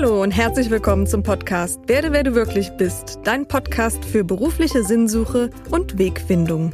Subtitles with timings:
[0.00, 4.84] Hallo und herzlich willkommen zum Podcast Werde, wer du wirklich bist, dein Podcast für berufliche
[4.84, 6.72] Sinnsuche und Wegfindung.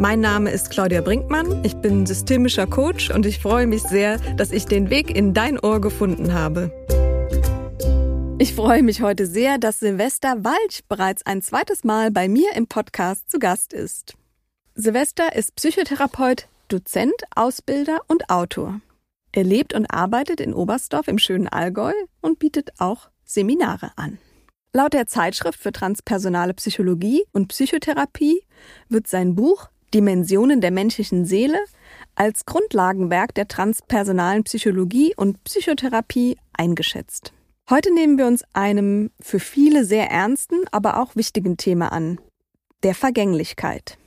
[0.00, 4.50] Mein Name ist Claudia Brinkmann, ich bin systemischer Coach und ich freue mich sehr, dass
[4.50, 6.72] ich den Weg in dein Ohr gefunden habe.
[8.40, 12.66] Ich freue mich heute sehr, dass Silvester Walch bereits ein zweites Mal bei mir im
[12.66, 14.16] Podcast zu Gast ist.
[14.74, 18.80] Silvester ist Psychotherapeut, Dozent, Ausbilder und Autor.
[19.32, 24.18] Er lebt und arbeitet in Oberstdorf im schönen Allgäu und bietet auch Seminare an.
[24.72, 28.42] Laut der Zeitschrift für transpersonale Psychologie und Psychotherapie
[28.88, 31.58] wird sein Buch Dimensionen der menschlichen Seele
[32.14, 37.32] als Grundlagenwerk der transpersonalen Psychologie und Psychotherapie eingeschätzt.
[37.70, 42.18] Heute nehmen wir uns einem für viele sehr ernsten, aber auch wichtigen Thema an,
[42.82, 43.98] der Vergänglichkeit.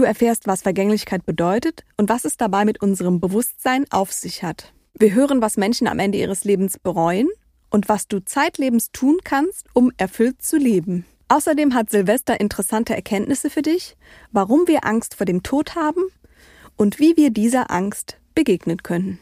[0.00, 4.72] Du erfährst, was Vergänglichkeit bedeutet und was es dabei mit unserem Bewusstsein auf sich hat.
[4.98, 7.28] Wir hören, was Menschen am Ende ihres Lebens bereuen
[7.68, 11.04] und was du zeitlebens tun kannst, um erfüllt zu leben.
[11.28, 13.98] Außerdem hat Silvester interessante Erkenntnisse für dich,
[14.32, 16.00] warum wir Angst vor dem Tod haben
[16.78, 19.18] und wie wir dieser Angst begegnen können.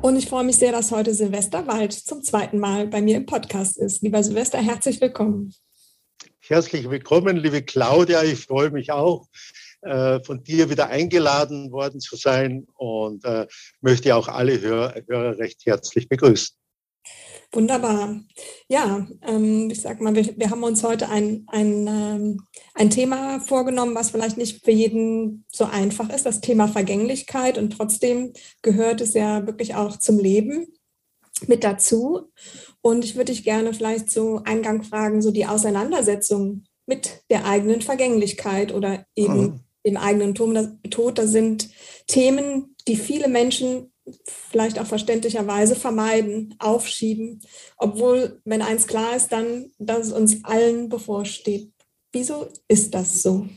[0.00, 3.26] Und ich freue mich sehr, dass heute Silvester Wald zum zweiten Mal bei mir im
[3.26, 4.00] Podcast ist.
[4.00, 5.52] Lieber Silvester, herzlich willkommen.
[6.46, 8.22] Herzlich willkommen, liebe Claudia.
[8.22, 9.28] Ich freue mich auch,
[9.80, 13.46] äh, von dir wieder eingeladen worden zu sein und äh,
[13.80, 16.54] möchte auch alle Hörer, recht herzlich begrüßen.
[17.50, 18.20] Wunderbar.
[18.68, 22.42] Ja, ähm, ich sag mal, wir, wir, haben uns heute ein, ein, ähm,
[22.74, 27.56] ein Thema vorgenommen, was vielleicht nicht für jeden so einfach ist, das Thema Vergänglichkeit.
[27.56, 30.73] Und trotzdem gehört es ja wirklich auch zum Leben
[31.48, 32.30] mit dazu.
[32.80, 37.80] Und ich würde dich gerne vielleicht zu Eingang fragen, so die Auseinandersetzung mit der eigenen
[37.80, 39.60] Vergänglichkeit oder eben mhm.
[39.86, 41.18] dem eigenen Tod.
[41.18, 41.70] Das sind
[42.06, 43.92] Themen, die viele Menschen
[44.50, 47.40] vielleicht auch verständlicherweise vermeiden, aufschieben,
[47.78, 51.72] obwohl, wenn eins klar ist, dann, dass es uns allen bevorsteht.
[52.12, 53.48] Wieso ist das so?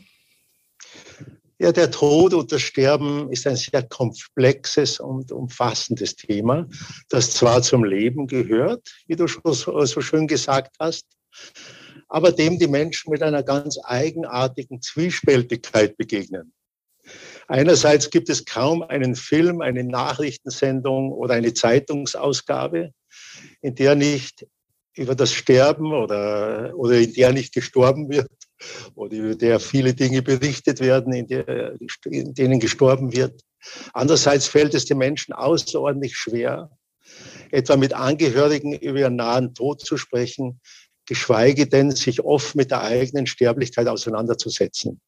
[1.59, 6.67] Ja, der Tod und das Sterben ist ein sehr komplexes und umfassendes Thema,
[7.09, 11.07] das zwar zum Leben gehört, wie du schon so schön gesagt hast,
[12.09, 16.53] aber dem die Menschen mit einer ganz eigenartigen Zwiespältigkeit begegnen.
[17.47, 22.91] Einerseits gibt es kaum einen Film, eine Nachrichtensendung oder eine Zeitungsausgabe,
[23.61, 24.45] in der nicht
[24.95, 28.27] über das Sterben oder, oder in der nicht gestorben wird
[28.95, 31.75] oder über der viele Dinge berichtet werden, in, der,
[32.05, 33.41] in denen gestorben wird.
[33.93, 36.69] Andererseits fällt es den Menschen außerordentlich schwer,
[37.51, 40.59] etwa mit Angehörigen über ihren nahen Tod zu sprechen,
[41.05, 45.01] geschweige denn sich oft mit der eigenen Sterblichkeit auseinanderzusetzen.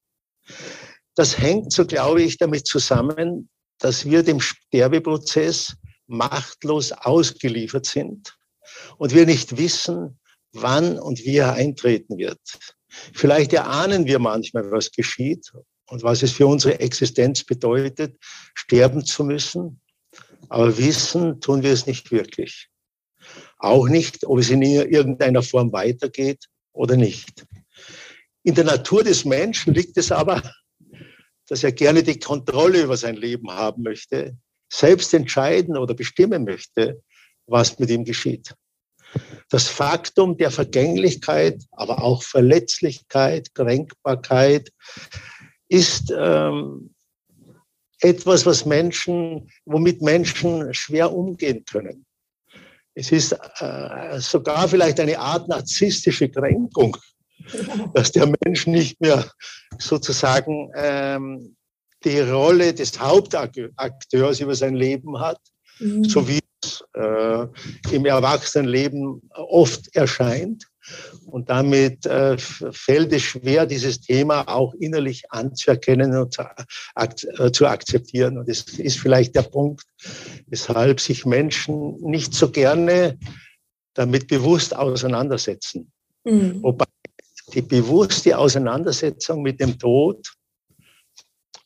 [1.15, 3.49] Das hängt, so glaube ich, damit zusammen,
[3.79, 5.75] dass wir dem Sterbeprozess
[6.07, 8.37] machtlos ausgeliefert sind
[8.97, 10.19] und wir nicht wissen,
[10.53, 12.39] wann und wie er eintreten wird.
[12.89, 15.51] Vielleicht erahnen wir manchmal, was geschieht
[15.87, 18.17] und was es für unsere Existenz bedeutet,
[18.55, 19.81] sterben zu müssen.
[20.49, 22.69] Aber wissen tun wir es nicht wirklich.
[23.57, 27.45] Auch nicht, ob es in irgendeiner Form weitergeht oder nicht.
[28.43, 30.41] In der Natur des Menschen liegt es aber,
[31.47, 34.37] dass er gerne die Kontrolle über sein Leben haben möchte,
[34.71, 37.01] selbst entscheiden oder bestimmen möchte,
[37.47, 38.53] was mit ihm geschieht.
[39.49, 44.71] Das Faktum der Vergänglichkeit, aber auch Verletzlichkeit, Kränkbarkeit
[45.67, 46.93] ist ähm,
[48.01, 52.05] etwas, was Menschen, womit Menschen schwer umgehen können.
[52.93, 56.97] Es ist äh, sogar vielleicht eine Art narzisstische Kränkung,
[57.93, 59.29] dass der Mensch nicht mehr
[59.77, 61.55] sozusagen ähm,
[62.03, 65.39] die Rolle des Hauptakteurs über sein Leben hat,
[65.79, 66.03] mhm.
[66.03, 66.39] so wie
[66.93, 67.47] äh,
[67.91, 70.65] im Erwachsenenleben oft erscheint.
[71.25, 76.43] Und damit äh, fällt es schwer, dieses Thema auch innerlich anzuerkennen und zu,
[76.95, 78.39] ak äh, zu akzeptieren.
[78.39, 79.83] Und das ist vielleicht der Punkt,
[80.47, 83.17] weshalb sich Menschen nicht so gerne
[83.93, 85.91] damit bewusst auseinandersetzen.
[86.23, 86.63] Mhm.
[86.63, 86.85] Wobei
[87.53, 90.33] die bewusste Auseinandersetzung mit dem Tod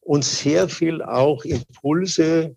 [0.02, 2.56] uns sehr viel auch Impulse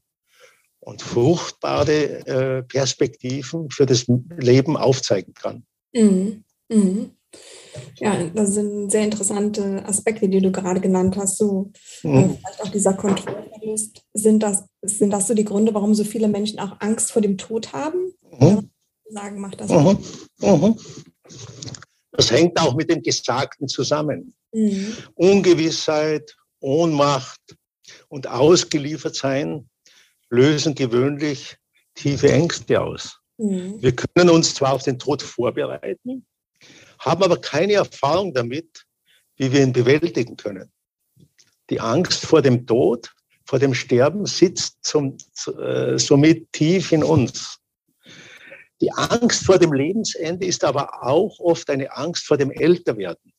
[0.86, 4.06] und fruchtbare äh, Perspektiven für das
[4.38, 5.64] Leben aufzeigen kann.
[5.92, 6.44] Mhm.
[6.68, 7.10] Mhm.
[7.96, 11.38] Ja, das sind sehr interessante Aspekte, die du gerade genannt hast.
[11.38, 11.72] So,
[12.04, 12.38] äh, mhm.
[12.38, 14.00] vielleicht auch dieser Kontrollverlust.
[14.14, 17.36] Sind das, sind das so die Gründe, warum so viele Menschen auch Angst vor dem
[17.36, 18.12] Tod haben?
[18.38, 18.70] Mhm.
[19.10, 19.70] Sagen, macht das.
[19.70, 19.98] Mhm.
[20.40, 20.76] mhm.
[22.12, 24.34] Das hängt auch mit dem Gesagten zusammen.
[24.52, 24.96] Mhm.
[25.16, 27.56] Ungewissheit, Ohnmacht
[28.08, 29.68] und ausgeliefert sein
[30.30, 31.56] lösen gewöhnlich
[31.94, 33.18] tiefe Ängste aus.
[33.38, 33.80] Mhm.
[33.80, 36.26] Wir können uns zwar auf den Tod vorbereiten,
[36.98, 38.84] haben aber keine Erfahrung damit,
[39.36, 40.72] wie wir ihn bewältigen können.
[41.70, 43.12] Die Angst vor dem Tod,
[43.44, 45.16] vor dem Sterben sitzt zum,
[45.58, 47.58] äh, somit tief in uns.
[48.80, 53.32] Die Angst vor dem Lebensende ist aber auch oft eine Angst vor dem Älterwerden,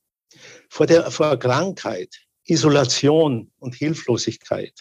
[0.69, 2.13] vor der vor Krankheit,
[2.45, 4.73] Isolation und Hilflosigkeit.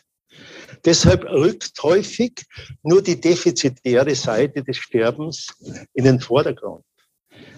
[0.86, 2.32] Deshalb rückt häufig
[2.84, 5.48] nur die defizitäre Seite des Sterbens
[5.94, 6.84] in den Vordergrund,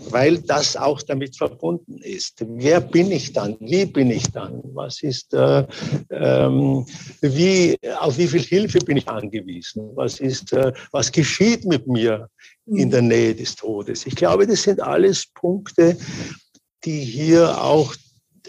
[0.08, 2.42] weil das auch damit verbunden ist.
[2.46, 3.58] Wer bin ich dann?
[3.60, 4.62] Wie bin ich dann?
[4.72, 5.66] Was ist, äh,
[6.10, 6.86] ähm,
[7.20, 9.90] wie, auf wie viel Hilfe bin ich angewiesen?
[9.94, 12.30] Was ist, äh, was geschieht mit mir
[12.64, 14.06] in der Nähe des Todes?
[14.06, 15.98] Ich glaube, das sind alles Punkte,
[16.84, 17.94] die hier auch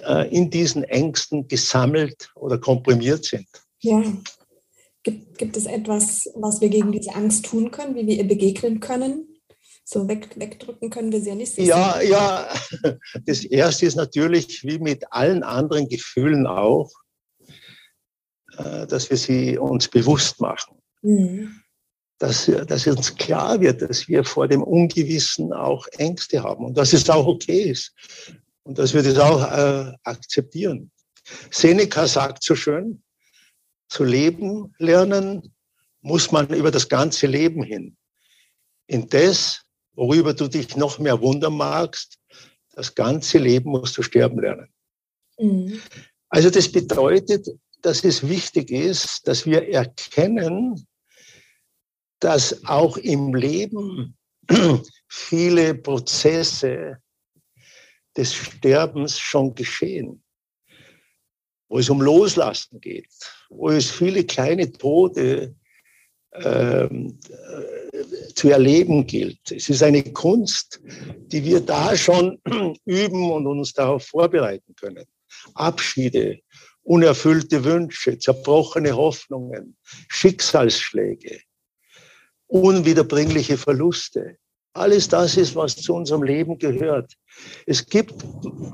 [0.08, 3.48] äh, in diesen Ängsten gesammelt oder komprimiert sind.
[3.82, 4.02] Ja.
[5.04, 8.80] Gibt, gibt es etwas, was wir gegen diese Angst tun können, wie wir ihr begegnen
[8.80, 9.28] können?
[9.86, 11.58] So weg, wegdrücken können wir sie ja nicht.
[11.58, 12.48] Ja, ja.
[13.26, 16.92] Das erste ist natürlich, wie mit allen anderen Gefühlen auch,
[18.58, 20.78] äh, dass wir sie uns bewusst machen.
[21.02, 21.62] Mhm.
[22.20, 26.92] Dass, dass uns klar wird, dass wir vor dem Ungewissen auch Ängste haben und dass
[26.92, 27.94] es auch okay ist
[28.64, 30.92] und dass wir das auch äh, akzeptieren.
[31.50, 33.02] Seneca sagt so schön,
[33.90, 35.54] zu leben lernen
[36.02, 37.98] muss man über das ganze Leben hin.
[38.88, 39.64] In das,
[39.94, 42.18] worüber du dich noch mehr wundern magst,
[42.74, 44.74] das ganze Leben musst du sterben lernen.
[45.38, 45.82] Mhm.
[46.30, 47.48] Also das bedeutet,
[47.82, 50.88] dass es wichtig ist, dass wir erkennen,
[52.20, 54.18] dass auch im Leben
[55.08, 56.98] viele Prozesse
[58.16, 60.24] des Sterbens schon geschehen,
[61.70, 63.08] wo es um Loslassen geht,
[63.50, 65.56] wo es viele kleine Tode
[66.34, 69.52] ähm, äh, zu erleben gilt.
[69.52, 70.80] Es ist eine Kunst,
[71.28, 72.40] die wir da schon
[72.86, 75.06] üben und uns darauf vorbereiten können.
[75.56, 76.40] Abschiede,
[76.84, 79.76] unerfüllte Wünsche, zerbrochene Hoffnungen,
[80.08, 81.42] Schicksalsschläge,
[82.48, 84.38] unwiederbringliche Verluste.
[84.80, 87.14] Alles das ist, was zu unserem Leben gehört.
[87.66, 88.14] Es gibt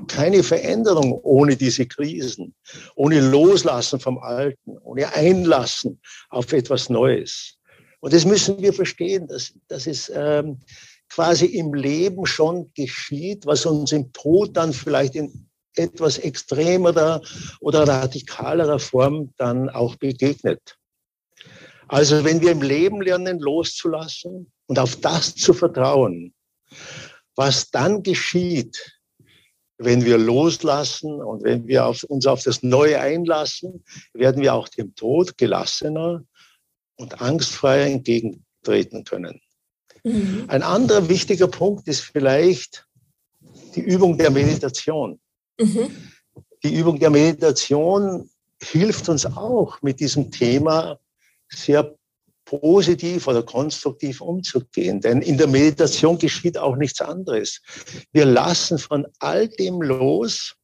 [0.06, 2.54] keine Veränderung ohne diese Krisen,
[2.94, 6.00] ohne Loslassen vom Alten, ohne Einlassen
[6.30, 7.56] auf etwas Neues.
[7.98, 10.60] Und das müssen wir verstehen, dass, dass es ähm,
[11.08, 17.20] quasi im Leben schon geschieht, was uns im Tod dann vielleicht in etwas extremerer
[17.60, 20.78] oder radikalerer Form dann auch begegnet.
[21.88, 26.34] Also wenn wir im Leben lernen, loszulassen und auf das zu vertrauen,
[27.36, 28.96] was dann geschieht,
[29.78, 33.84] wenn wir loslassen und wenn wir auf, uns auf das Neue einlassen,
[34.14, 36.24] werden wir auch dem Tod gelassener
[36.96, 39.40] und angstfreier entgegentreten können.
[40.02, 40.44] Mhm.
[40.48, 42.86] Ein anderer wichtiger Punkt ist vielleicht
[43.74, 45.20] die Übung der Meditation.
[45.60, 45.90] Mhm.
[46.64, 48.30] Die Übung der Meditation
[48.62, 50.98] hilft uns auch mit diesem Thema
[51.48, 51.94] sehr
[52.44, 55.00] positiv oder konstruktiv umzugehen.
[55.00, 57.60] Denn in der Meditation geschieht auch nichts anderes.
[58.12, 60.54] Wir lassen von all dem los,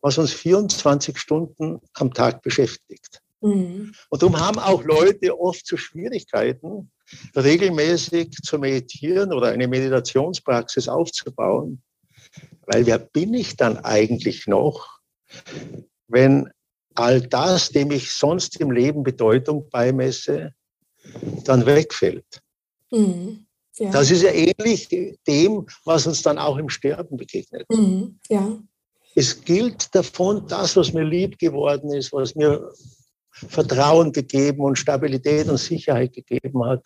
[0.00, 3.20] was uns 24 Stunden am Tag beschäftigt.
[3.40, 3.92] Mhm.
[4.08, 6.90] Und darum haben auch Leute oft zu Schwierigkeiten,
[7.36, 11.82] regelmäßig zu meditieren oder eine Meditationspraxis aufzubauen.
[12.66, 14.98] Weil wer bin ich dann eigentlich noch,
[16.06, 16.50] wenn
[16.98, 20.52] all das, dem ich sonst im Leben Bedeutung beimesse,
[21.44, 22.42] dann wegfällt.
[22.90, 23.46] Mhm.
[23.76, 23.90] Ja.
[23.92, 24.88] Das ist ja ähnlich
[25.26, 27.64] dem, was uns dann auch im Sterben begegnet.
[27.70, 28.18] Mhm.
[28.28, 28.58] Ja.
[29.14, 32.72] Es gilt davon, das, was mir lieb geworden ist, was mir
[33.30, 36.84] Vertrauen gegeben und Stabilität und Sicherheit gegeben hat,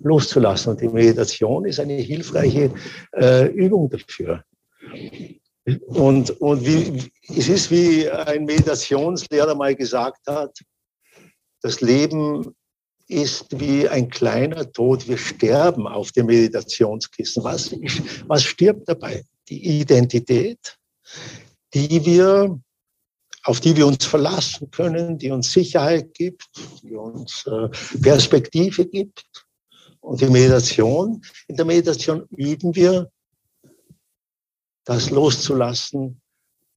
[0.00, 0.72] loszulassen.
[0.72, 2.72] Und die Meditation ist eine hilfreiche
[3.16, 4.42] äh, Übung dafür.
[5.86, 10.58] Und, und wie, es ist, wie ein Meditationslehrer mal gesagt hat,
[11.62, 12.54] das Leben
[13.08, 15.08] ist wie ein kleiner Tod.
[15.08, 17.42] Wir sterben auf dem Meditationskissen.
[17.42, 17.74] Was,
[18.26, 19.24] was stirbt dabei?
[19.48, 20.76] Die Identität,
[21.74, 22.60] die wir,
[23.44, 26.44] auf die wir uns verlassen können, die uns Sicherheit gibt,
[26.82, 27.68] die uns äh,
[28.00, 29.24] Perspektive gibt.
[30.00, 33.10] Und die Meditation, in der Meditation üben wir,
[34.88, 36.22] das loszulassen,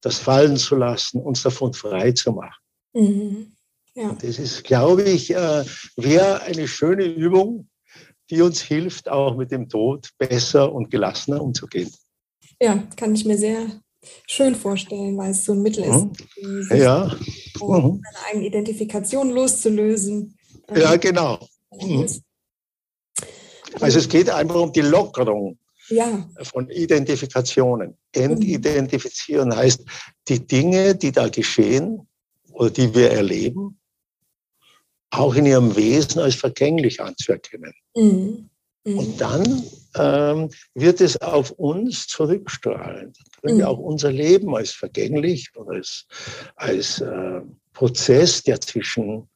[0.02, 2.60] das fallen zu lassen, uns davon frei zu machen.
[2.92, 3.52] Mhm.
[3.94, 4.12] Ja.
[4.20, 5.64] Das ist, glaube ich, äh,
[5.96, 7.68] wäre eine schöne Übung,
[8.28, 11.90] die uns hilft, auch mit dem Tod besser und gelassener umzugehen.
[12.60, 13.80] Ja, kann ich mir sehr
[14.28, 16.06] schön vorstellen, weil es so ein Mittel ist,
[16.42, 16.62] mhm.
[16.64, 17.16] sich ja.
[17.60, 18.02] mhm.
[18.02, 20.36] seine eigene Identifikation loszulösen.
[20.74, 21.48] Ja, genau.
[21.80, 22.06] Mhm.
[23.80, 26.28] Also es geht einfach um die Lockerung ja.
[26.42, 27.96] von Identifikationen.
[28.14, 29.84] Entidentifizieren heißt,
[30.28, 32.06] die Dinge, die da geschehen
[32.52, 33.78] oder die wir erleben,
[35.10, 37.74] auch in ihrem Wesen als vergänglich anzuerkennen.
[37.94, 38.50] Mhm.
[38.84, 38.98] Mhm.
[38.98, 39.62] Und dann
[39.96, 43.12] ähm, wird es auf uns zurückstrahlen.
[43.12, 43.58] Dann können mhm.
[43.58, 46.06] wir auch unser Leben als vergänglich oder als,
[46.56, 47.40] als äh,
[47.72, 49.28] Prozess, der zwischen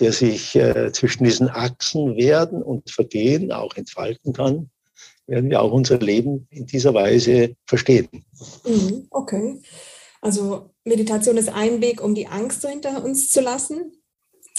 [0.00, 4.69] der sich äh, zwischen diesen Achsen werden und vergehen auch entfalten kann,
[5.30, 8.08] werden wir auch unser Leben in dieser Weise verstehen.
[8.66, 9.62] Mhm, okay.
[10.20, 13.92] Also Meditation ist ein Weg, um die Angst so hinter uns zu lassen.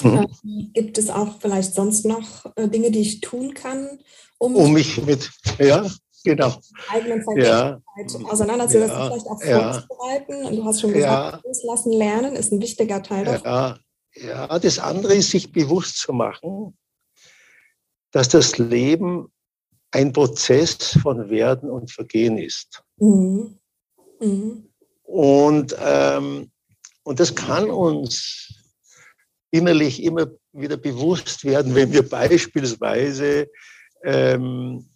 [0.01, 0.27] Mhm.
[0.43, 3.99] Ähm, gibt es auch vielleicht sonst noch äh, Dinge, die ich tun kann,
[4.39, 5.85] um, um mich mit, ja,
[6.23, 6.55] genau.
[6.89, 8.29] eigenen Vergänglichkeit ja.
[8.29, 9.07] auseinanderzusetzen, ja.
[9.07, 10.45] vielleicht auch vorzubereiten?
[10.45, 11.41] Und du hast schon gesagt, ja.
[11.45, 13.45] loslassen lernen ist ein wichtiger Teil davon.
[13.45, 13.77] Ja.
[14.15, 16.77] ja, das andere ist, sich bewusst zu machen,
[18.11, 19.31] dass das Leben
[19.91, 22.83] ein Prozess von Werden und Vergehen ist.
[22.97, 23.57] Mhm.
[24.19, 24.69] Mhm.
[25.03, 26.51] Und, ähm,
[27.03, 28.53] und das kann uns
[29.51, 33.49] innerlich immer wieder bewusst werden, wenn wir beispielsweise
[34.03, 34.89] ähm,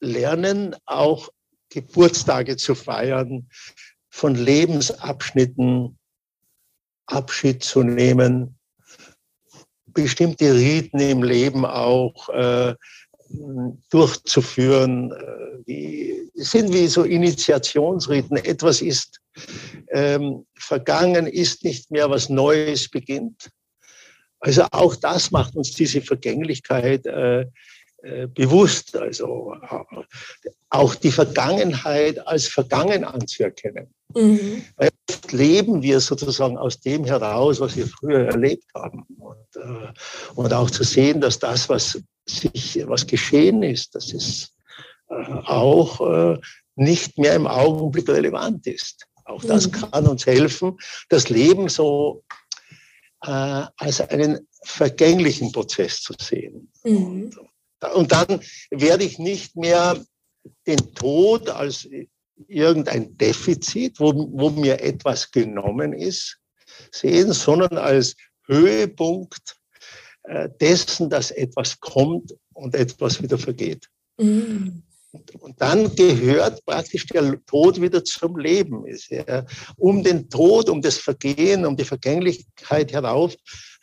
[0.00, 1.28] lernen, auch
[1.70, 3.48] Geburtstage zu feiern,
[4.10, 5.98] von Lebensabschnitten
[7.06, 8.58] Abschied zu nehmen,
[9.86, 12.74] bestimmte Riten im Leben auch äh,
[13.90, 15.12] durchzuführen.
[15.12, 18.36] Äh, die sind wie so Initiationsriten.
[18.38, 19.20] Etwas ist
[19.92, 23.50] ähm, vergangen, ist nicht mehr, was Neues beginnt.
[24.40, 27.46] Also auch das macht uns diese Vergänglichkeit äh,
[28.02, 28.96] äh, bewusst.
[28.96, 30.00] Also äh,
[30.70, 33.94] auch die Vergangenheit als vergangen anzuerkennen.
[34.14, 34.64] Mhm.
[34.76, 39.04] Weil oft leben wir sozusagen aus dem heraus, was wir früher erlebt haben.
[39.18, 39.92] Und, äh,
[40.34, 44.54] und auch zu sehen, dass das, was sich, was geschehen ist, dass es
[45.08, 46.38] äh, auch äh,
[46.76, 49.06] nicht mehr im Augenblick relevant ist.
[49.24, 49.72] Auch das mhm.
[49.72, 50.78] kann uns helfen,
[51.08, 52.24] das Leben so
[53.24, 56.72] äh, als einen vergänglichen Prozess zu sehen.
[56.84, 57.32] Mhm.
[57.80, 58.40] Und, und dann
[58.70, 60.02] werde ich nicht mehr
[60.66, 61.88] den Tod als
[62.48, 66.38] irgendein Defizit, wo, wo mir etwas genommen ist,
[66.90, 69.56] sehen, sondern als Höhepunkt
[70.24, 73.88] äh, dessen, dass etwas kommt und etwas wieder vergeht.
[74.18, 74.82] Mhm.
[75.40, 78.84] Und dann gehört praktisch der Tod wieder zum Leben.
[79.76, 83.34] Um den Tod, um das Vergehen, um die Vergänglichkeit herauf,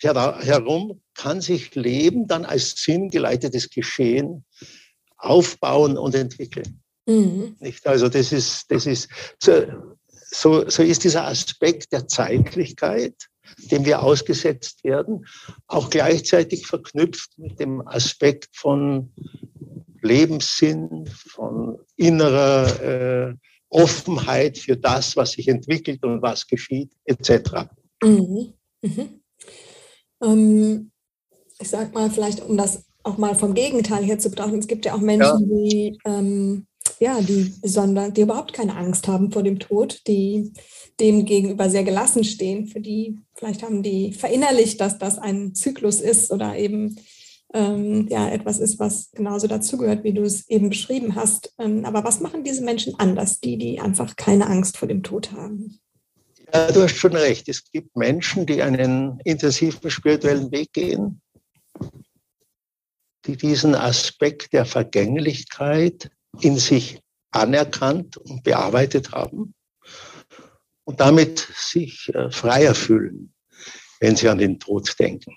[0.01, 4.44] herum kann sich Leben dann als sinngeleitetes Geschehen
[5.18, 6.82] aufbauen und entwickeln.
[7.10, 7.56] Mhm.
[7.84, 9.63] Also das ist, das ist so,
[10.32, 13.16] so, so ist dieser Aspekt der Zeitlichkeit
[13.72, 15.25] dem wir ausgesetzt werden,
[15.68, 19.12] auch gleichzeitig verknüpft mit dem Aspekt von
[20.01, 23.36] Lebenssinn, von innerer äh,
[23.70, 27.68] Offenheit für das, was sich entwickelt und was geschieht, etc.
[28.04, 28.54] Mhm.
[28.82, 29.22] Mhm.
[30.24, 30.92] Ähm,
[31.60, 34.86] ich sag mal, vielleicht um das auch mal vom Gegenteil her zu betrachten, es gibt
[34.86, 35.60] ja auch Menschen, ja.
[35.70, 36.66] die ähm,
[37.00, 40.51] ja, die besonders, die überhaupt keine Angst haben vor dem Tod, die
[41.00, 46.01] dem gegenüber sehr gelassen stehen, für die vielleicht haben die verinnerlicht, dass das ein Zyklus
[46.01, 46.98] ist oder eben
[47.53, 51.53] ähm, ja etwas ist, was genauso dazugehört, wie du es eben beschrieben hast.
[51.58, 55.32] Ähm, aber was machen diese Menschen anders, die, die einfach keine Angst vor dem Tod
[55.32, 55.79] haben?
[56.53, 57.48] Ja, du hast schon recht.
[57.48, 61.22] Es gibt Menschen, die einen intensiven spirituellen Weg gehen,
[63.25, 69.53] die diesen Aspekt der Vergänglichkeit in sich anerkannt und bearbeitet haben
[70.83, 73.33] und damit sich äh, freier fühlen,
[74.00, 75.36] wenn sie an den Tod denken.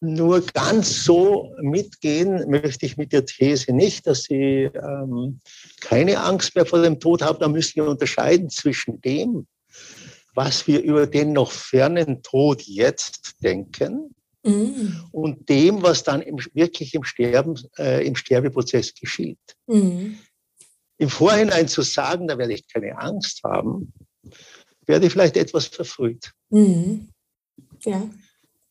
[0.00, 5.40] Nur ganz so mitgehen möchte ich mit der These nicht, dass sie ähm,
[5.80, 7.40] keine Angst mehr vor dem Tod haben.
[7.40, 9.48] Da müssen wir unterscheiden zwischen dem,
[10.34, 14.14] was wir über den noch fernen Tod jetzt denken
[14.44, 15.04] mhm.
[15.12, 19.38] und dem, was dann im, wirklich im, Sterben, äh, im Sterbeprozess geschieht.
[19.66, 20.18] Mhm.
[20.98, 23.92] Im Vorhinein zu sagen, da werde ich keine Angst haben,
[24.86, 26.32] werde ich vielleicht etwas verfrüht.
[26.50, 27.08] Mhm.
[27.84, 28.08] Ja.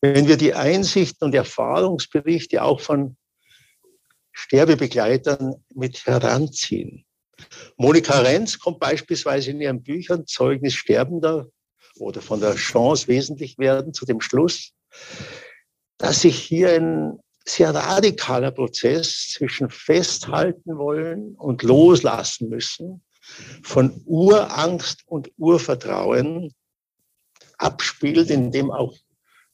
[0.00, 3.16] Wenn wir die Einsichten und Erfahrungsberichte auch von
[4.32, 7.04] Sterbebegleitern mit heranziehen.
[7.76, 11.48] Monika Renz kommt beispielsweise in ihren Büchern Zeugnis Sterbender
[11.98, 14.72] oder von der Chance wesentlich werden zu dem Schluss,
[15.98, 23.02] dass sich hier ein sehr radikaler Prozess zwischen festhalten wollen und loslassen müssen
[23.62, 26.54] von Urangst und Urvertrauen
[27.58, 28.94] abspielt, in dem auch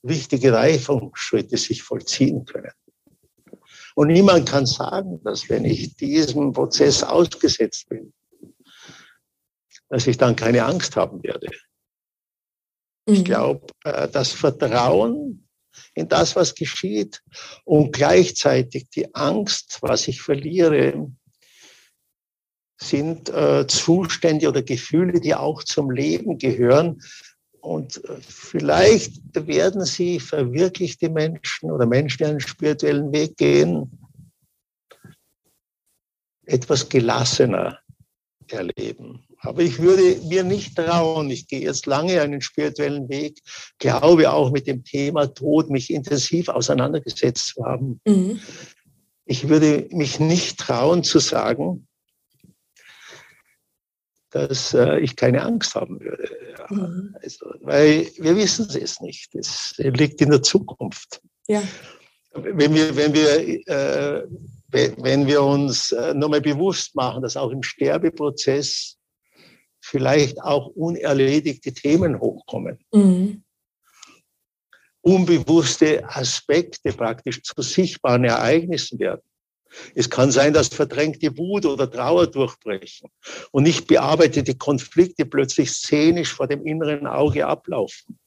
[0.03, 2.73] wichtige Reifungsschritte sich vollziehen können.
[3.95, 8.13] Und niemand kann sagen, dass wenn ich diesem Prozess ausgesetzt bin,
[9.89, 11.49] dass ich dann keine Angst haben werde.
[13.07, 13.15] Mhm.
[13.15, 15.44] Ich glaube, äh, das Vertrauen
[15.95, 17.23] in das, was geschieht
[17.65, 21.11] und gleichzeitig die Angst, was ich verliere,
[22.77, 27.01] sind äh, Zustände oder Gefühle, die auch zum Leben gehören.
[27.61, 33.91] Und äh, vielleicht werden sie verwirklichte Menschen oder Menschen, die einen spirituellen Weg gehen,
[36.47, 37.79] etwas gelassener
[38.49, 39.27] erleben.
[39.45, 43.41] Aber ich würde mir nicht trauen, ich gehe jetzt lange einen spirituellen Weg,
[43.79, 48.01] glaube auch mit dem Thema Tod mich intensiv auseinandergesetzt zu haben.
[48.07, 48.41] Mhm.
[49.27, 51.87] Ich würde mich nicht trauen zu sagen,
[54.31, 56.29] dass äh, ich keine Angst haben würde.
[56.59, 57.17] Ja, mhm.
[57.23, 59.35] also, weil wir wissen es nicht.
[59.35, 61.21] Es liegt in der Zukunft.
[61.47, 61.63] Ja.
[62.33, 64.27] Wenn wir, wenn wir, äh,
[64.71, 68.97] wenn wir uns äh, nochmal bewusst machen, dass auch im Sterbeprozess
[69.85, 72.79] vielleicht auch unerledigte Themen hochkommen.
[72.91, 73.45] Mhm.
[75.03, 79.21] Unbewusste Aspekte praktisch zu sichtbaren Ereignissen werden.
[79.95, 83.11] Es kann sein, dass verdrängte Wut oder Trauer durchbrechen
[83.51, 88.19] und nicht bearbeitete Konflikte plötzlich szenisch vor dem inneren Auge ablaufen.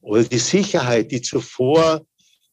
[0.00, 2.06] Oder die Sicherheit, die zuvor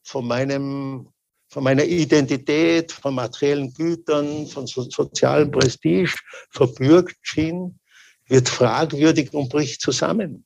[0.03, 1.13] von meinem
[1.49, 6.13] von meiner Identität, von materiellen Gütern, von so, sozialem Prestige
[6.51, 7.79] verbürgt schien,
[8.27, 10.45] wird fragwürdig und bricht zusammen.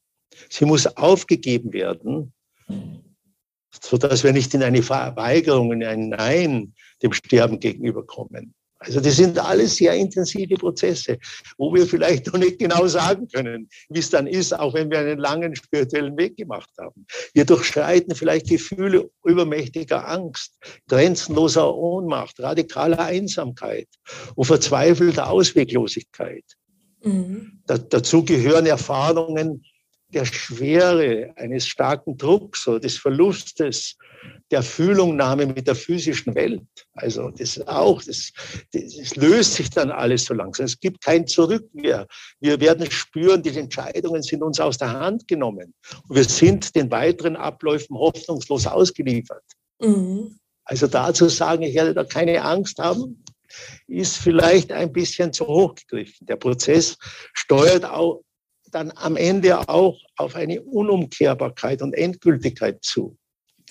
[0.50, 2.34] Sie muss aufgegeben werden,
[3.82, 8.54] so dass wir nicht in eine Verweigerung, in ein Nein dem Sterben gegenüberkommen.
[8.84, 11.20] Also das sind alles sehr intensive Prozesse,
[11.58, 15.00] wo wir vielleicht noch nicht genau sagen können, wie es dann ist, auch wenn wir
[15.00, 17.06] einen langen spirituellen Weg gemacht haben.
[17.34, 20.58] Wir durchschreiten vielleicht Gefühle übermächtiger Angst,
[20.88, 23.88] grenzenloser Ohnmacht, radikaler Einsamkeit
[24.34, 26.46] und verzweifelter Ausweglosigkeit.
[27.04, 27.62] Mhm.
[27.68, 29.64] Da, dazu gehören Erfahrungen
[30.10, 33.96] der Schwere, eines starken Drucks oder des Verlustes,
[34.52, 36.62] der Fühlungnahme mit der physischen Welt.
[36.94, 38.32] Also das auch, das,
[38.74, 40.66] das, löst sich dann alles so langsam.
[40.66, 42.08] Es gibt kein Zurück mehr.
[42.40, 45.74] Wir werden spüren, die Entscheidungen sind uns aus der Hand genommen.
[46.08, 49.44] Und wir sind den weiteren Abläufen hoffnungslos ausgeliefert.
[49.80, 50.38] Mhm.
[50.66, 53.24] Also dazu sagen, ich werde da keine Angst haben,
[53.88, 56.26] ist vielleicht ein bisschen zu hoch gegriffen.
[56.28, 56.98] Der Prozess
[57.34, 58.24] steuert auch
[58.72, 63.18] dann am Ende auch auf eine Unumkehrbarkeit und Endgültigkeit zu.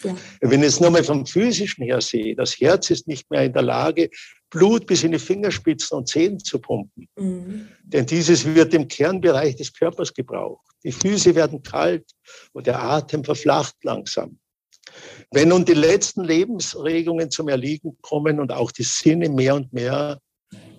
[0.03, 0.17] Ja.
[0.41, 3.63] Wenn ich es nochmal vom Physischen her sehe, das Herz ist nicht mehr in der
[3.63, 4.11] Lage,
[4.51, 7.09] Blut bis in die Fingerspitzen und Zehen zu pumpen.
[7.17, 7.69] Mhm.
[7.85, 10.67] Denn dieses wird im Kernbereich des Körpers gebraucht.
[10.83, 12.11] Die Füße werden kalt
[12.53, 14.39] und der Atem verflacht langsam.
[15.31, 20.21] Wenn nun die letzten Lebensregungen zum Erliegen kommen und auch die Sinne mehr und mehr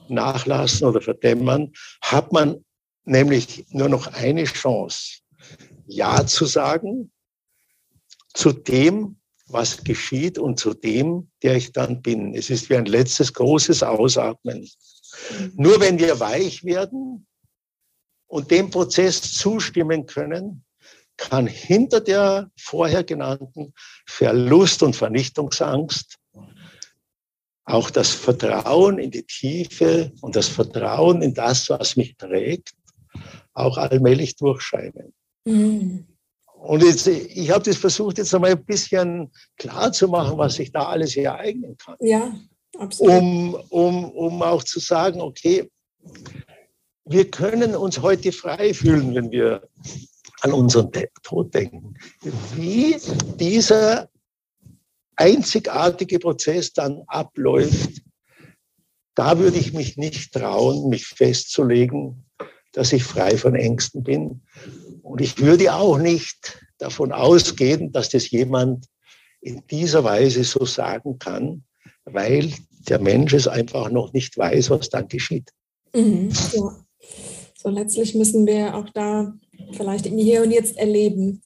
[0.10, 2.66] nachlassen oder verdämmern, hat man
[3.06, 5.20] nämlich nur noch eine Chance,
[5.86, 7.12] Ja zu sagen
[8.34, 9.18] zu dem,
[9.48, 12.34] was geschieht und zu dem, der ich dann bin.
[12.34, 14.68] Es ist wie ein letztes großes Ausatmen.
[15.56, 17.28] Nur wenn wir weich werden
[18.28, 20.64] und dem Prozess zustimmen können,
[21.18, 23.74] kann hinter der vorher genannten
[24.08, 26.18] Verlust- und Vernichtungsangst
[27.66, 32.72] auch das Vertrauen in die Tiefe und das Vertrauen in das, was mich trägt,
[33.54, 35.14] auch allmählich durchscheinen.
[35.46, 36.08] Mhm.
[36.62, 40.72] Und jetzt, ich habe das versucht, jetzt einmal ein bisschen klar zu machen, was sich
[40.72, 41.96] da alles ereignen kann.
[42.00, 42.36] Ja,
[42.78, 43.14] absolut.
[43.14, 45.72] Um, um, um auch zu sagen, okay,
[47.06, 49.68] wir können uns heute frei fühlen, wenn wir
[50.42, 50.92] an unseren
[51.24, 51.96] Tod denken.
[52.56, 52.96] Wie
[53.40, 54.10] dieser
[55.16, 58.04] einzigartige Prozess dann abläuft,
[59.16, 62.24] da würde ich mich nicht trauen, mich festzulegen,
[62.72, 64.42] dass ich frei von Ängsten bin.
[65.12, 68.86] Und ich würde auch nicht davon ausgehen, dass das jemand
[69.42, 71.66] in dieser Weise so sagen kann,
[72.06, 72.54] weil
[72.88, 75.50] der Mensch es einfach noch nicht weiß, was dann geschieht.
[75.94, 76.86] Mhm, ja.
[77.58, 79.34] So letztlich müssen wir auch da
[79.74, 81.42] vielleicht im Hier und Jetzt erleben.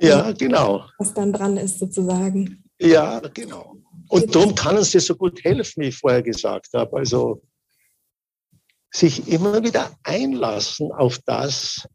[0.00, 0.84] Ja, genau.
[0.98, 2.64] Was dann dran ist sozusagen.
[2.80, 3.76] Ja, genau.
[4.08, 6.96] Und darum kann uns das so gut helfen, wie ich vorher gesagt habe.
[6.96, 7.40] Also
[8.92, 11.86] sich immer wieder einlassen auf das,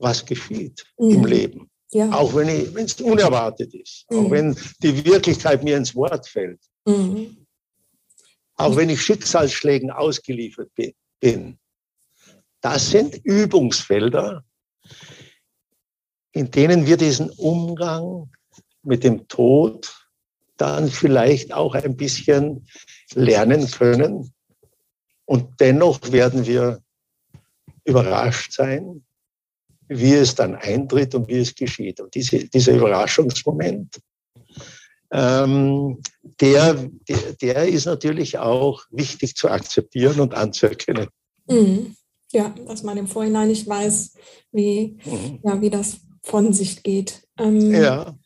[0.00, 1.10] was geschieht mhm.
[1.10, 1.70] im Leben.
[1.92, 2.10] Ja.
[2.12, 4.18] Auch wenn es unerwartet ist, mhm.
[4.18, 6.60] auch wenn die Wirklichkeit mir ins Wort fällt.
[6.84, 7.46] Mhm.
[8.56, 10.70] Auch wenn ich Schicksalsschlägen ausgeliefert
[11.20, 11.58] bin.
[12.60, 14.44] Das sind Übungsfelder,
[16.32, 18.30] in denen wir diesen Umgang
[18.82, 19.94] mit dem Tod
[20.58, 22.66] dann vielleicht auch ein bisschen
[23.14, 24.32] lernen können.
[25.24, 26.82] Und dennoch werden wir
[27.84, 29.04] überrascht sein,
[29.90, 32.00] wie es dann eintritt und wie es geschieht.
[32.00, 34.00] Und diese, dieser Überraschungsmoment,
[35.12, 36.00] ähm,
[36.40, 36.74] der,
[37.08, 41.08] der, der, ist natürlich auch wichtig zu akzeptieren und anzuerkennen.
[41.48, 41.96] Mhm.
[42.32, 44.14] Ja, dass man im Vorhinein nicht weiß,
[44.52, 45.40] wie, mhm.
[45.42, 47.22] ja, wie das von sich geht.
[47.36, 48.16] Ähm, ja.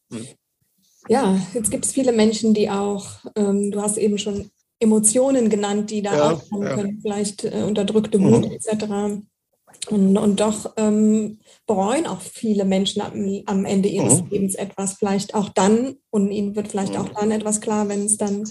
[1.09, 5.91] Ja, jetzt gibt es viele Menschen, die auch, ähm, du hast eben schon Emotionen genannt,
[5.91, 6.75] die da ja, aufkommen ja.
[6.75, 8.53] können, vielleicht äh, unterdrückte Wut mhm.
[8.53, 9.25] etc.
[9.91, 14.29] Und, und doch ähm, bereuen auch viele Menschen am, am Ende ihres mhm.
[14.31, 17.01] Lebens etwas, vielleicht auch dann, und ihnen wird vielleicht mhm.
[17.01, 18.45] auch dann etwas klar, wenn es dann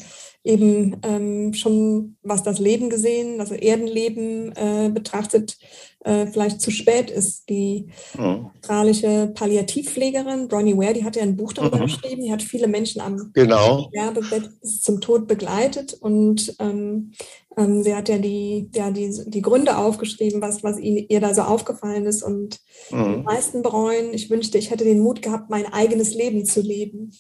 [0.44, 5.58] eben ähm, schon, was das Leben gesehen, also Erdenleben äh, betrachtet,
[6.02, 7.48] äh, vielleicht zu spät ist.
[7.50, 8.50] Die mhm.
[8.60, 11.84] australische Palliativpflegerin Bronnie Ware, die hat ja ein Buch darüber mhm.
[11.84, 13.90] geschrieben, die hat viele Menschen am genau.
[13.90, 17.14] Sterbebett zum Tod begleitet und ähm,
[17.56, 21.34] ähm, sie hat ja die, ja die, die Gründe aufgeschrieben, was, was ihnen, ihr da
[21.34, 22.60] so aufgefallen ist und
[22.92, 23.14] mhm.
[23.14, 27.14] die meisten bereuen, ich wünschte, ich hätte den Mut gehabt, mein eigenes Leben zu leben.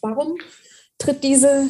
[0.00, 0.38] Warum
[0.98, 1.68] tritt diese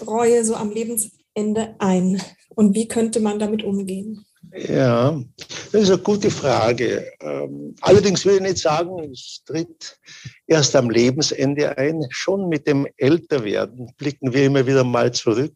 [0.00, 2.22] Reue so am Lebensende ein?
[2.48, 4.24] Und wie könnte man damit umgehen?
[4.68, 5.22] Ja,
[5.70, 7.10] das ist eine gute Frage.
[7.20, 9.98] Ähm, allerdings will ich nicht sagen, es tritt
[10.46, 12.04] erst am Lebensende ein.
[12.10, 15.54] Schon mit dem Älterwerden blicken wir immer wieder mal zurück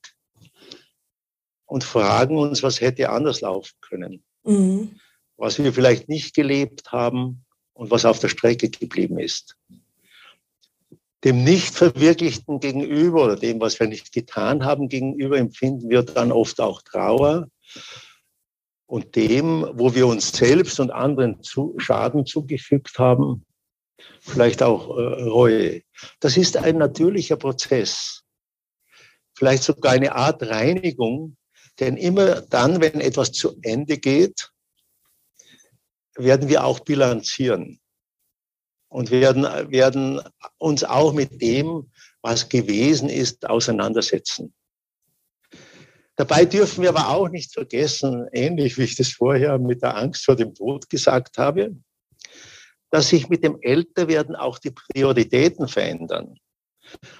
[1.66, 4.24] und fragen uns, was hätte anders laufen können.
[4.44, 4.98] Mhm.
[5.36, 7.44] Was wir vielleicht nicht gelebt haben
[7.74, 9.56] und was auf der Strecke geblieben ist
[11.26, 16.60] dem Nicht-Verwirklichten gegenüber oder dem, was wir nicht getan haben gegenüber, empfinden wir dann oft
[16.60, 17.48] auch Trauer.
[18.86, 23.44] Und dem, wo wir uns selbst und anderen zu, Schaden zugefügt haben,
[24.20, 25.82] vielleicht auch äh, Reue.
[26.20, 28.22] Das ist ein natürlicher Prozess.
[29.36, 31.36] Vielleicht sogar eine Art Reinigung,
[31.80, 34.52] denn immer dann, wenn etwas zu Ende geht,
[36.14, 37.80] werden wir auch bilanzieren
[38.88, 40.20] und werden, werden
[40.58, 41.90] uns auch mit dem,
[42.22, 44.54] was gewesen ist, auseinandersetzen.
[46.16, 50.24] Dabei dürfen wir aber auch nicht vergessen, ähnlich wie ich das vorher mit der Angst
[50.24, 51.76] vor dem Tod gesagt habe,
[52.90, 56.38] dass sich mit dem Älterwerden auch die Prioritäten verändern.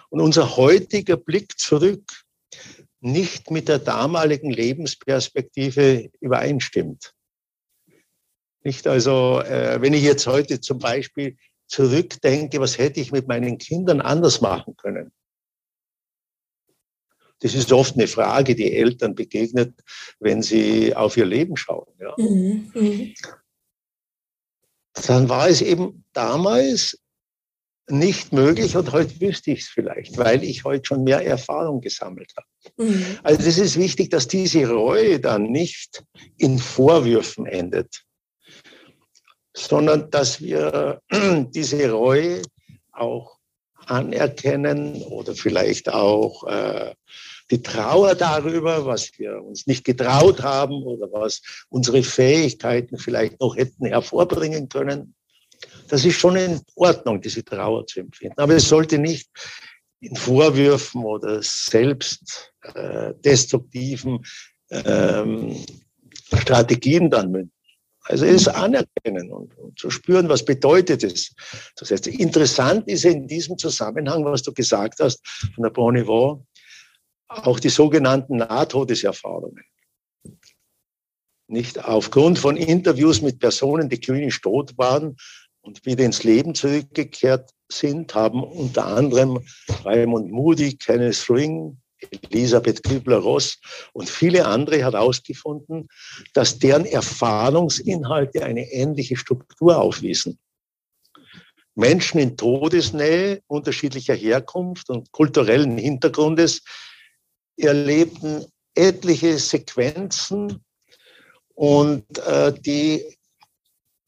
[0.08, 2.04] Und unser heutiger Blick zurück
[3.00, 7.12] nicht mit der damaligen Lebensperspektive übereinstimmt.
[8.64, 13.58] Nicht also, äh, wenn ich jetzt heute zum Beispiel zurückdenke, was hätte ich mit meinen
[13.58, 15.12] Kindern anders machen können?
[17.40, 19.74] Das ist oft eine Frage, die Eltern begegnet,
[20.20, 21.92] wenn sie auf ihr Leben schauen.
[22.00, 22.14] Ja.
[22.16, 22.70] Mhm.
[22.74, 23.14] mhm.
[25.06, 26.98] Dann war es eben damals
[27.88, 32.32] nicht möglich und heute wüsste ich es vielleicht, weil ich heute schon mehr Erfahrung gesammelt
[32.36, 32.88] habe.
[32.88, 33.04] Mhm.
[33.22, 36.02] Also es ist wichtig, dass diese Reue dann nicht
[36.38, 38.04] in Vorwürfen endet,
[39.56, 42.42] sondern dass wir diese Reue
[42.92, 43.38] auch
[43.86, 46.94] anerkennen oder vielleicht auch äh,
[47.50, 53.56] die Trauer darüber, was wir uns nicht getraut haben oder was unsere Fähigkeiten vielleicht noch
[53.56, 55.14] hätten hervorbringen können.
[55.88, 58.38] Das ist schon in Ordnung, diese Trauer zu empfinden.
[58.38, 59.30] Aber es sollte nicht
[60.00, 64.24] in Vorwürfen oder selbst äh, destruktiven
[64.70, 65.64] ähm,
[66.34, 67.55] Strategien dann münden.
[68.08, 71.34] Also es anerkennen und, und, zu spüren, was bedeutet es.
[71.76, 76.46] Das heißt, interessant ist in diesem Zusammenhang, was du gesagt hast von der Bon
[77.28, 79.64] auch die sogenannten Nahtodeserfahrungen.
[81.48, 85.16] Nicht aufgrund von Interviews mit Personen, die klinisch tot waren
[85.60, 89.44] und wieder ins Leben zurückgekehrt sind, haben unter anderem
[89.84, 91.80] Raymond Moody, Kenneth Ring,
[92.30, 93.58] Elisabeth Kübler-Ross
[93.92, 95.88] und viele andere herausgefunden,
[96.34, 100.38] dass deren Erfahrungsinhalte eine ähnliche Struktur aufwiesen.
[101.74, 106.62] Menschen in Todesnähe unterschiedlicher Herkunft und kulturellen Hintergrundes
[107.56, 110.62] erlebten etliche Sequenzen
[111.54, 113.04] und äh, die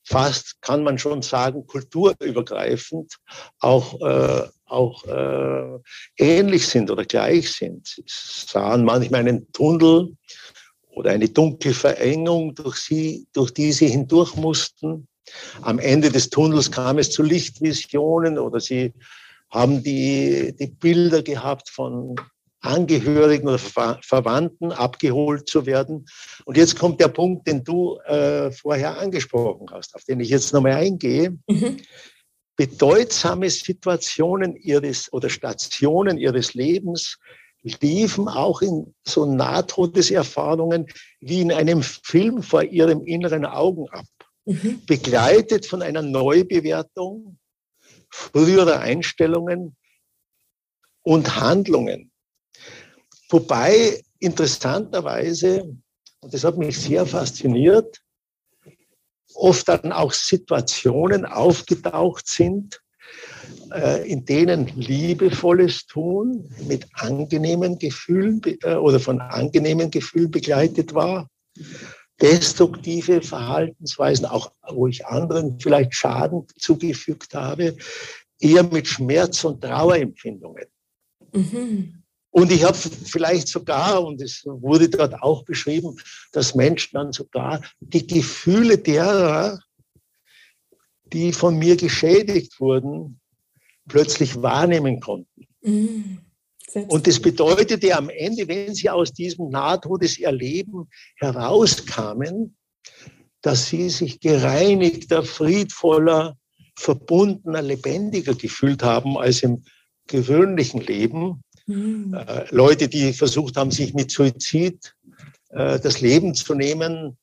[0.09, 3.19] fast, kann man schon sagen, kulturübergreifend
[3.61, 5.79] auch, äh, auch äh,
[6.17, 7.87] ähnlich sind oder gleich sind.
[7.87, 10.17] Sie sahen manchmal einen Tunnel
[10.91, 15.09] oder eine dunkle Verengung, durch, sie, durch die sie hindurch mussten.
[15.61, 18.95] Am Ende des Tunnels kam es zu Lichtvisionen oder sie
[19.51, 22.17] haben die, die Bilder gehabt von
[22.61, 26.07] Angehörigen oder Ver Verwandten abgeholt zu werden.
[26.45, 30.53] Und jetzt kommt der Punkt, den du äh, vorher angesprochen hast, auf den ich jetzt
[30.53, 31.39] nochmal eingehe.
[31.49, 31.79] Mhm.
[32.57, 37.17] bedeutsame Situationen ihres oder Stationen ihres Lebens
[37.63, 40.87] liefen auch in so Nahtodeserfahrungen
[41.21, 44.07] wie in einem Film vor ihrem inneren Augen ab,
[44.45, 44.83] mhm.
[44.87, 47.39] begleitet von einer Neubewertung
[48.11, 49.77] früherer Einstellungen
[51.03, 52.11] und Handlungen.
[53.29, 55.77] Wobei interessanterweise,
[56.21, 58.01] und das hat mich sehr fasziniert,
[59.35, 62.81] oft dann auch Situationen aufgetaucht sind,
[63.73, 71.29] äh, in denen liebevolles Tun mit angenehmen Gefühlen äh, oder von angenehmen Gefühlen begleitet war.
[72.21, 77.77] Destruktive Verhaltensweisen, auch wo ich anderen vielleicht Schaden zugefügt habe,
[78.41, 80.67] eher mit Schmerz und Trauerempfindungen.
[81.33, 81.98] Mhm.
[82.39, 85.97] Und ich habe vielleicht sogar, und es wurde dort auch beschrieben,
[86.31, 89.59] dass Menschen dann sogar die Gefühle derer,
[91.13, 93.19] die von mir geschädigt wurden,
[93.89, 95.49] plötzlich wahrnehmen konnten.
[95.63, 96.19] Mhm.
[96.87, 102.57] Und das bedeutete am Ende, wenn sie aus diesem Nahtodeserleben herauskamen,
[103.43, 106.37] dass sie sich gereinigter, friedvoller,
[106.77, 109.65] verbundener, lebendiger gefühlt haben als im
[110.07, 111.43] gewöhnlichen Leben.
[111.69, 112.15] Mhm.
[112.15, 114.97] Äh, Leute, die versucht haben, sich mit Suizid
[115.51, 117.19] äh, das Leben zu nehmen,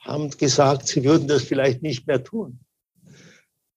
[0.00, 2.60] haben gesagt, sie würden das vielleicht nicht mehr tun.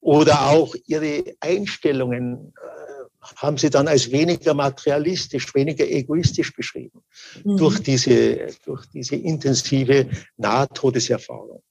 [0.01, 7.01] Oder auch ihre Einstellungen äh, haben sie dann als weniger materialistisch, weniger egoistisch beschrieben
[7.43, 7.57] mhm.
[7.57, 11.63] durch, diese, durch diese intensive Nahtodeserfahrung.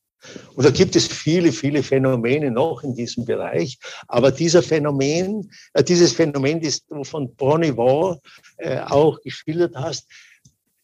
[0.54, 3.78] Und da gibt es viele, viele Phänomene noch in diesem Bereich.
[4.08, 8.20] Aber dieser Phänomen, äh, dieses Phänomen, das du von Bonivore
[8.56, 10.06] äh, auch geschildert hast,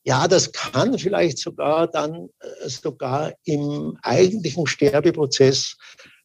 [0.05, 5.77] ja, das kann vielleicht sogar dann äh, sogar im eigentlichen Sterbeprozess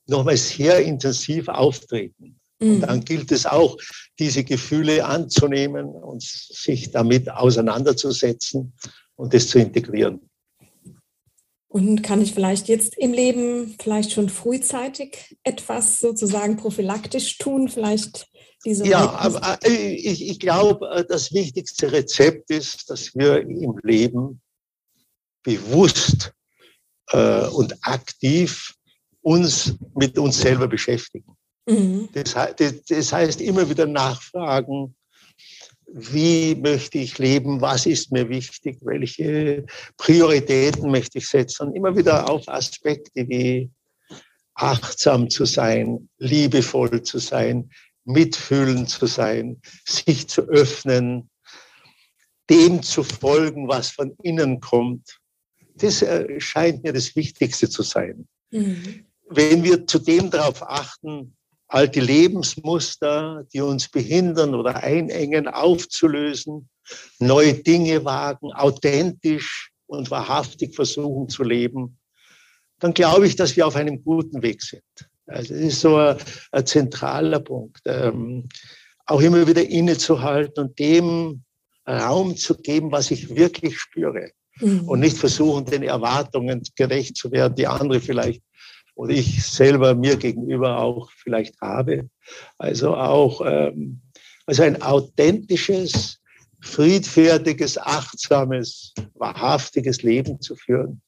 [0.06, 2.39] nochmal sehr intensiv auftreten.
[2.62, 2.82] Und mhm.
[2.82, 3.78] dann gilt es auch,
[4.19, 8.74] diese Gefühle anzunehmen und sich damit auseinanderzusetzen
[9.15, 10.29] und es zu integrieren.
[11.69, 17.69] Und kann ich vielleicht jetzt im Leben vielleicht schon frühzeitig etwas sozusagen prophylaktisch tun?
[17.69, 18.27] Vielleicht
[18.65, 18.88] diese.
[18.88, 24.41] Ja, aber äh, ich, ich glaube, äh, das wichtigste Rezept ist, dass wir im Leben
[25.43, 26.34] bewusst
[27.12, 28.73] äh, und aktiv
[29.21, 31.38] uns mit uns selber beschäftigen.
[31.67, 32.10] Mhm.
[32.13, 32.36] Das,
[32.88, 34.95] das heißt, immer wieder nachfragen,
[35.93, 39.65] wie möchte ich leben, was ist mir wichtig, welche
[39.97, 41.73] Prioritäten möchte ich setzen.
[41.73, 43.69] immer wieder auf Aspekte wie
[44.56, 47.69] achtsam zu sein, liebevoll zu sein,
[48.06, 51.30] mitfühlend zu sein, sich zu öffnen,
[52.49, 55.19] dem zu folgen, was von innen kommt.
[55.75, 58.28] Das äh, scheint mir das Wichtigste zu sein.
[58.52, 59.06] Mhm.
[59.30, 61.38] Wenn wir zudem darauf achten,
[61.69, 66.67] alte Lebensmuster, die uns behindern oder einengen, aufzulösen,
[67.19, 71.97] neue Dinge wagen, authentisch und wahrhaftig versuchen zu leben,
[72.79, 74.84] dann glaube ich, dass wir auf einem guten Weg sind.
[75.27, 76.17] Also das ist so ein,
[76.51, 77.82] ein zentraler Punkt.
[77.86, 78.49] Ähm,
[79.05, 81.43] auch immer wieder innezuhalten und dem
[81.88, 84.32] Raum zu geben, was ich wirklich spüre.
[84.60, 84.88] Mhm.
[84.88, 88.41] Und nicht versuchen, den Erwartungen gerecht zu werden, die andere vielleicht
[89.00, 92.10] oder ich selber mir gegenüber auch vielleicht habe.
[92.58, 94.02] Also auch ähm,
[94.46, 96.20] also ein authentisches,
[96.60, 101.02] friedfertiges, achtsames, wahrhaftiges Leben zu führen.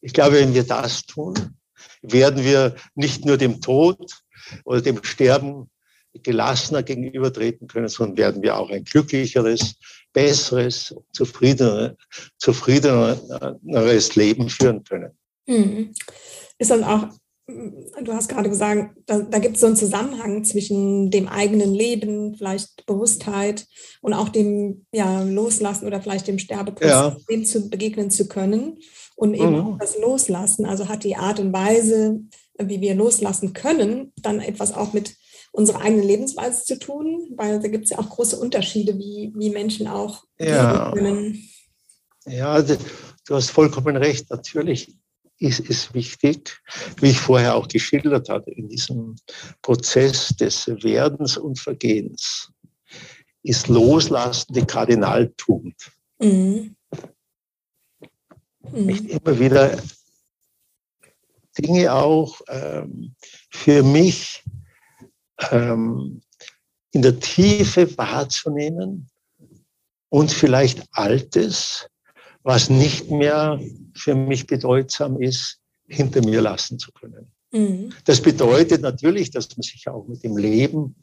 [0.00, 1.34] Ich glaube, wenn wir das tun,
[2.02, 4.12] werden wir nicht nur dem Tod
[4.64, 5.68] oder dem Sterben
[6.12, 9.74] gelassener gegenübertreten können, sondern werden wir auch ein glücklicheres,
[10.12, 11.96] besseres, zufriedeneres,
[12.38, 15.18] zufriedeneres Leben führen können.
[15.46, 15.94] Mhm.
[16.58, 17.08] Ist dann auch
[17.46, 22.34] du hast gerade gesagt, da, da gibt es so einen Zusammenhang zwischen dem eigenen Leben,
[22.36, 23.66] vielleicht Bewusstheit
[24.00, 27.16] und auch dem ja, Loslassen oder vielleicht dem Sterbeprozess, ja.
[27.30, 28.78] dem zu begegnen zu können
[29.16, 29.60] und eben mhm.
[29.60, 30.64] auch das Loslassen.
[30.64, 32.20] Also hat die Art und Weise,
[32.58, 35.14] wie wir loslassen können, dann etwas auch mit
[35.52, 39.50] unserer eigenen Lebensweise zu tun, weil da gibt es ja auch große Unterschiede, wie, wie
[39.50, 40.92] Menschen auch ja.
[40.92, 41.48] können.
[42.26, 42.76] Ja, du
[43.34, 44.30] hast vollkommen recht.
[44.30, 44.96] Natürlich
[45.38, 46.60] ist es wichtig,
[47.00, 49.16] wie ich vorher auch geschildert hatte, in diesem
[49.62, 52.50] Prozess des Werdens und Vergehens,
[53.42, 55.76] ist Loslassen die Kardinaltugend.
[56.18, 56.76] Mhm.
[58.72, 58.86] Mhm.
[58.86, 59.76] Nicht immer wieder
[61.58, 63.14] Dinge auch ähm,
[63.50, 64.42] für mich
[65.50, 66.20] ähm,
[66.92, 69.08] in der Tiefe wahrzunehmen
[70.08, 71.88] und vielleicht Altes
[72.44, 73.58] was nicht mehr
[73.94, 77.30] für mich bedeutsam ist, hinter mir lassen zu können.
[77.52, 77.92] Mhm.
[78.04, 80.96] Das bedeutet natürlich, dass man sich auch mit dem Leben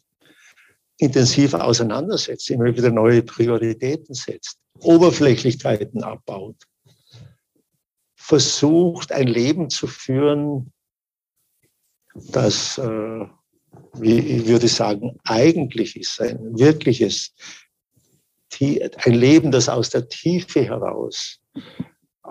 [0.97, 6.57] intensiv auseinandersetzt, immer wieder neue Prioritäten setzt, Oberflächlichkeiten abbaut,
[8.15, 10.71] versucht ein Leben zu führen,
[12.13, 13.25] das, äh,
[13.93, 17.33] wie ich würde sagen, eigentlich ist, ein wirkliches,
[18.59, 21.39] ein Leben, das aus der Tiefe heraus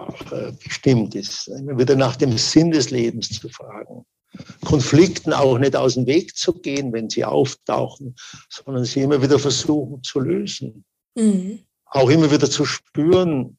[0.01, 4.05] auch äh, bestimmt ist, immer wieder nach dem Sinn des Lebens zu fragen.
[4.65, 8.15] Konflikten auch nicht aus dem Weg zu gehen, wenn sie auftauchen,
[8.49, 10.85] sondern sie immer wieder versuchen zu lösen.
[11.17, 11.61] Mhm.
[11.87, 13.59] Auch immer wieder zu spüren,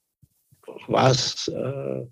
[0.88, 2.06] was äh,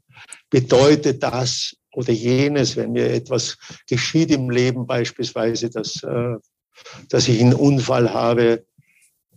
[0.50, 6.36] bedeutet das oder jenes, wenn mir etwas geschieht im Leben, beispielsweise, dass, äh,
[7.10, 8.66] dass ich einen Unfall habe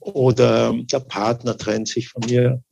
[0.01, 2.63] oder der Partner trennt sich von mir.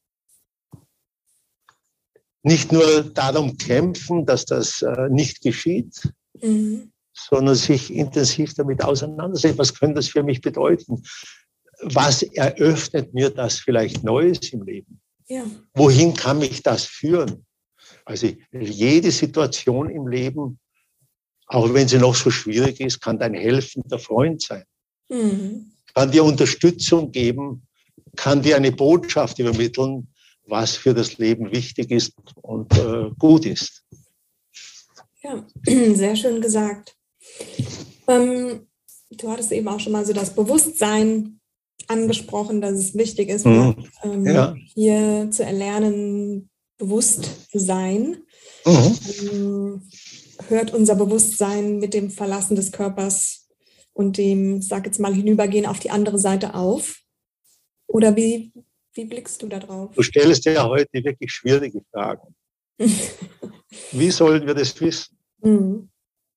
[2.42, 6.90] Nicht nur darum kämpfen, dass das äh, nicht geschieht, mhm.
[7.12, 9.58] sondern sich intensiv damit auseinandersetzen.
[9.58, 11.02] Was könnte das für mich bedeuten?
[11.82, 15.00] Was eröffnet mir das vielleicht Neues im Leben?
[15.28, 15.44] Ja.
[15.74, 17.44] Wohin kann mich das führen?
[18.04, 20.58] Also jede Situation im Leben,
[21.46, 24.64] auch wenn sie noch so schwierig ist, kann dein helfender Freund sein.
[25.08, 25.72] Mhm.
[25.94, 27.66] Kann dir Unterstützung geben,
[28.16, 30.09] kann dir eine Botschaft übermitteln,
[30.50, 33.84] was für das Leben wichtig ist und äh, gut ist.
[35.22, 35.46] Ja,
[35.94, 36.96] sehr schön gesagt.
[38.08, 38.66] Ähm,
[39.10, 41.40] du hattest eben auch schon mal so das Bewusstsein
[41.88, 43.84] angesprochen, dass es wichtig ist, mhm.
[44.02, 44.54] ähm, ja.
[44.74, 48.18] hier zu erlernen, bewusst zu sein.
[48.64, 48.98] Mhm.
[49.22, 49.82] Ähm,
[50.48, 53.48] hört unser Bewusstsein mit dem Verlassen des Körpers
[53.92, 57.00] und dem, sag jetzt mal, Hinübergehen auf die andere Seite auf?
[57.86, 58.52] Oder wie,
[58.94, 59.92] wie blickst du da drauf?
[59.94, 62.34] Du stellst ja heute wirklich schwierige Fragen.
[63.92, 65.16] Wie sollen wir das wissen?
[65.42, 65.90] Mhm.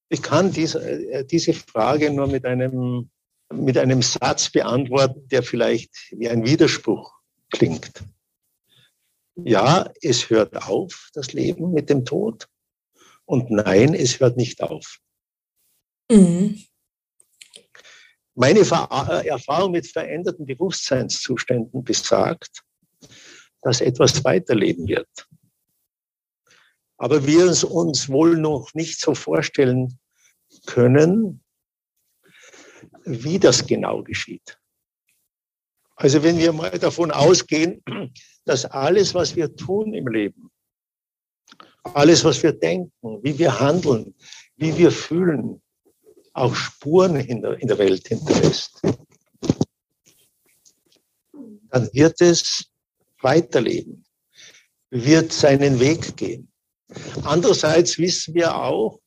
[0.09, 3.09] Ich kann diese, äh, diese Frage nur mit einem,
[3.51, 7.13] mit einem Satz beantworten, der vielleicht wie ein Widerspruch
[7.51, 8.03] klingt.
[9.35, 12.47] Ja, es hört auf, das Leben mit dem Tod.
[13.25, 14.99] Und nein, es hört nicht auf.
[16.11, 16.61] Mhm.
[18.35, 22.63] Meine äh, Erfahrung mit veränderten Bewusstseinszuständen besagt,
[23.61, 25.27] dass etwas weiterleben wird
[27.03, 29.99] aber wir es uns wohl noch nicht so vorstellen
[30.65, 31.43] können,
[33.03, 34.59] wie das genau geschieht.
[35.95, 37.83] Also wenn wir mal davon ausgehen,
[38.45, 40.49] dass alles, was wir tun im Leben,
[41.83, 42.91] alles, was wir denken,
[43.21, 44.15] wie wir handeln,
[44.55, 45.61] wie wir fühlen,
[46.33, 48.81] auch Spuren in der, in der Welt hinterlässt,
[51.69, 52.65] dann wird es
[53.21, 54.03] weiterleben,
[54.89, 56.51] wird seinen Weg gehen.
[57.23, 58.99] Andererseits wissen wir auch,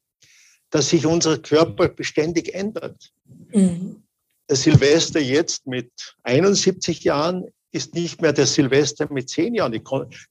[0.71, 3.12] dass sich unser Körper beständig ändert.
[3.53, 4.03] Mhm.
[4.49, 5.91] Der Silvester jetzt mit
[6.25, 9.73] 71 Jahren ist nicht mehr der Silvester mit 10 Jahren.
[9.73, 9.83] Die,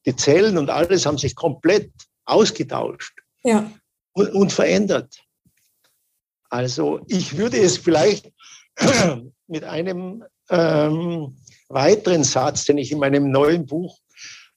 [0.06, 1.92] die Zellen und alles haben sich komplett
[2.26, 3.72] ausgetauscht ja.
[4.14, 5.16] und, und verändert.
[6.50, 8.32] Also ich würde es vielleicht
[9.48, 11.38] mit einem ähm,
[11.70, 14.00] weiteren Satz, den ich in meinem neuen Buch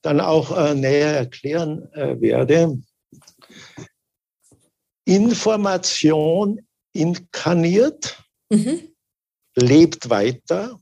[0.03, 2.81] dann auch äh, näher erklären äh, werde.
[5.05, 6.61] Information
[6.93, 8.95] inkarniert, mhm.
[9.57, 10.79] lebt weiter,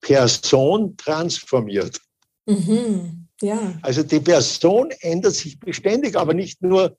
[0.00, 2.00] Person transformiert.
[2.46, 3.28] Mhm.
[3.42, 3.78] Ja.
[3.82, 6.96] Also die Person ändert sich beständig, aber nicht nur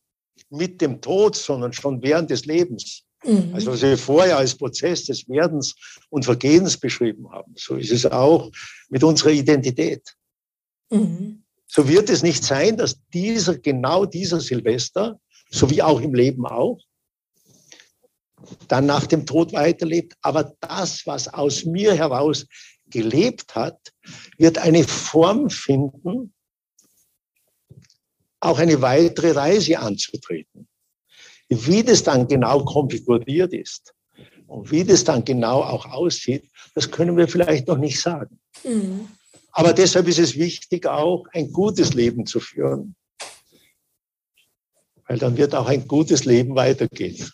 [0.49, 3.03] mit dem Tod, sondern schon während des Lebens.
[3.23, 3.51] Mhm.
[3.53, 5.75] Also was wir vorher als Prozess des Werdens
[6.09, 8.51] und Vergehens beschrieben haben, so ist es auch
[8.89, 10.15] mit unserer Identität.
[10.89, 11.43] Mhm.
[11.67, 15.19] So wird es nicht sein, dass dieser, genau dieser Silvester,
[15.49, 16.79] so wie auch im Leben auch,
[18.67, 20.15] dann nach dem Tod weiterlebt.
[20.21, 22.45] Aber das, was aus mir heraus
[22.89, 23.91] gelebt hat,
[24.37, 26.33] wird eine Form finden,
[28.47, 30.67] auch eine weitere Reise anzutreten.
[31.49, 33.93] Wie das dann genau konfiguriert ist
[34.47, 38.39] und wie das dann genau auch aussieht, das können wir vielleicht noch nicht sagen.
[38.63, 39.07] Mhm.
[39.51, 42.95] Aber deshalb ist es wichtig, auch ein gutes Leben zu führen.
[45.07, 47.29] Weil dann wird auch ein gutes Leben weitergehen.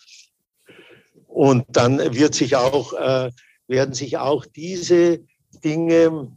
[1.26, 3.30] Und dann wird sich auch, äh,
[3.66, 5.24] werden sich auch diese
[5.62, 6.32] Dinge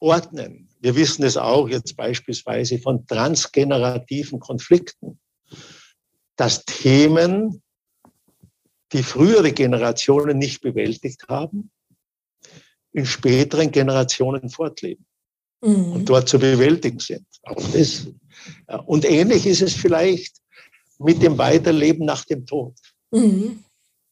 [0.00, 0.68] ordnen.
[0.82, 5.20] Wir wissen es auch jetzt beispielsweise von transgenerativen Konflikten,
[6.34, 7.62] dass Themen,
[8.92, 11.70] die frühere Generationen nicht bewältigt haben,
[12.92, 15.06] in späteren Generationen fortleben
[15.60, 15.92] mhm.
[15.92, 17.26] und dort zu bewältigen sind.
[17.44, 18.08] Auch das.
[18.86, 20.36] Und ähnlich ist es vielleicht
[20.98, 22.74] mit dem Weiterleben nach dem Tod.
[23.12, 23.62] Mhm.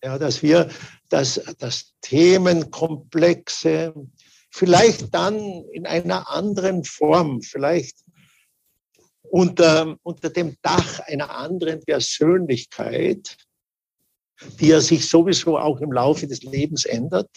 [0.05, 0.71] Ja, dass wir,
[1.09, 3.93] dass, dass Themenkomplexe
[4.51, 7.99] vielleicht dann in einer anderen Form, vielleicht
[9.23, 13.37] unter, unter dem Dach einer anderen Persönlichkeit,
[14.59, 17.31] die ja sich sowieso auch im Laufe des Lebens ändert,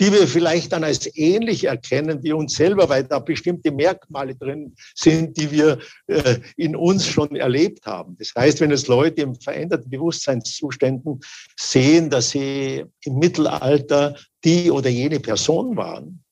[0.00, 4.74] die wir vielleicht dann als ähnlich erkennen wie uns selber, weil da bestimmte Merkmale drin
[4.94, 5.78] sind, die wir
[6.08, 8.16] äh, in uns schon erlebt haben.
[8.18, 11.20] Das heißt, wenn es Leute im veränderten Bewusstseinszuständen
[11.58, 16.24] sehen, dass sie im Mittelalter die oder jene Person waren,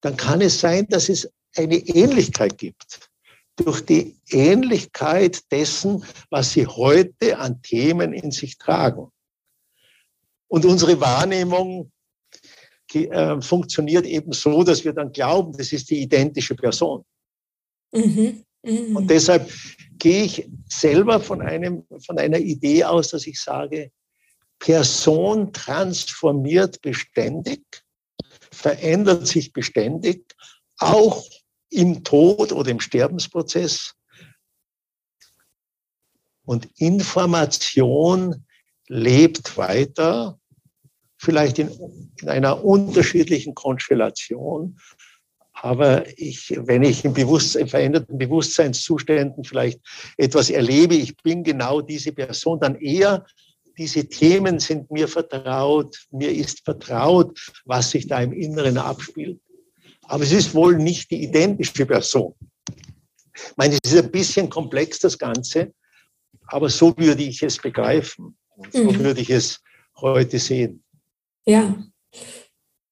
[0.00, 3.10] dann kann es sein, dass es eine Ähnlichkeit gibt.
[3.56, 9.10] Durch die Ähnlichkeit dessen, was sie heute an Themen in sich tragen.
[10.50, 11.92] Und unsere Wahrnehmung
[12.92, 17.04] äh, funktioniert eben so, dass wir dann glauben, das ist die identische Person.
[17.92, 18.44] Mhm.
[18.64, 18.96] Mhm.
[18.96, 19.48] Und deshalb
[19.92, 23.92] gehe ich selber von, einem, von einer Idee aus, dass ich sage,
[24.58, 27.62] Person transformiert beständig,
[28.50, 30.34] verändert sich beständig,
[30.78, 31.24] auch
[31.70, 33.94] im Tod oder im Sterbensprozess.
[36.44, 38.44] Und Information
[38.88, 40.39] lebt weiter
[41.20, 41.70] vielleicht in,
[42.22, 44.78] in einer unterschiedlichen Konstellation.
[45.52, 49.80] Aber ich, wenn ich in, Bewusstsein, in veränderten Bewusstseinszuständen vielleicht
[50.16, 53.26] etwas erlebe, ich bin genau diese Person, dann eher
[53.76, 59.40] diese Themen sind mir vertraut, mir ist vertraut, was sich da im Inneren abspielt.
[60.04, 62.34] Aber es ist wohl nicht die identische Person.
[63.34, 65.72] Ich meine, es ist ein bisschen komplex, das Ganze,
[66.46, 68.36] aber so würde ich es begreifen.
[68.72, 68.98] So mhm.
[68.98, 69.60] würde ich es
[69.96, 70.82] heute sehen.
[71.46, 71.82] Ja,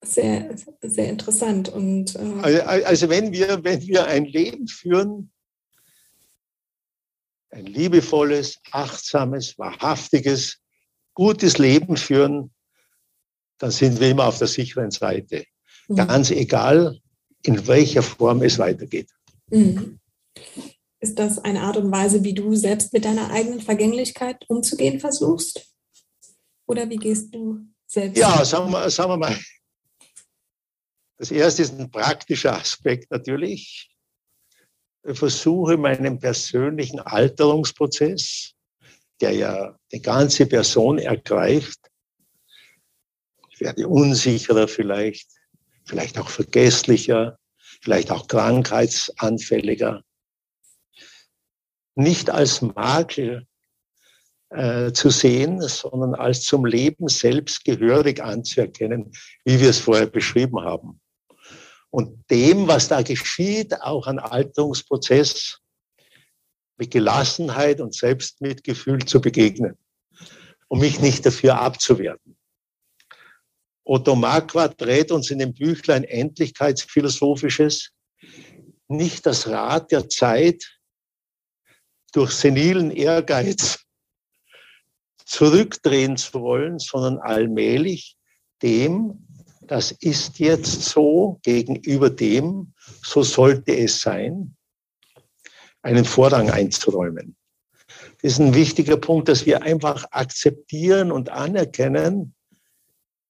[0.05, 1.69] sehr, sehr interessant.
[1.69, 5.31] Und, äh also, also wenn, wir, wenn wir ein Leben führen,
[7.51, 10.59] ein liebevolles, achtsames, wahrhaftiges,
[11.15, 12.53] gutes Leben führen,
[13.59, 15.45] dann sind wir immer auf der sicheren Seite.
[15.89, 15.97] Mhm.
[15.97, 17.01] Ganz egal,
[17.43, 19.11] in welcher Form es weitergeht.
[19.51, 19.99] Mhm.
[21.01, 25.69] Ist das eine Art und Weise, wie du selbst mit deiner eigenen Vergänglichkeit umzugehen versuchst?
[26.67, 28.19] Oder wie gehst du selbst?
[28.19, 29.39] Ja, sagen wir, sagen wir mal.
[31.17, 33.91] Das erste ist ein praktischer Aspekt natürlich.
[35.05, 38.53] Ich versuche meinen persönlichen Alterungsprozess,
[39.21, 41.81] der ja die ganze Person ergreift.
[43.51, 45.29] Ich werde unsicherer vielleicht,
[45.85, 47.39] vielleicht auch vergesslicher,
[47.81, 50.03] vielleicht auch krankheitsanfälliger.
[51.97, 53.47] Nicht als Makel
[54.51, 59.13] äh, zu sehen, sondern als zum Leben selbst gehörig anzuerkennen,
[59.45, 61.01] wie wir es vorher beschrieben haben.
[61.91, 65.61] Und dem, was da geschieht, auch an Alterungsprozess,
[66.79, 69.77] mit Gelassenheit und Selbstmitgefühl zu begegnen,
[70.69, 72.39] um mich nicht dafür abzuwerten.
[73.85, 77.91] Otto Marquardt rät uns in dem Büchlein Endlichkeitsphilosophisches
[78.87, 80.79] nicht das Rad der Zeit
[82.13, 83.85] durch senilen Ehrgeiz
[85.29, 88.17] zurückdrehen zu wollen, sondern allmählich
[88.63, 89.27] dem,
[89.61, 92.73] das ist jetzt so, gegenüber dem,
[93.03, 94.57] so sollte es sein,
[95.83, 97.37] einen Vorrang einzuräumen.
[98.23, 102.35] Das ist ein wichtiger Punkt, dass wir einfach akzeptieren und anerkennen,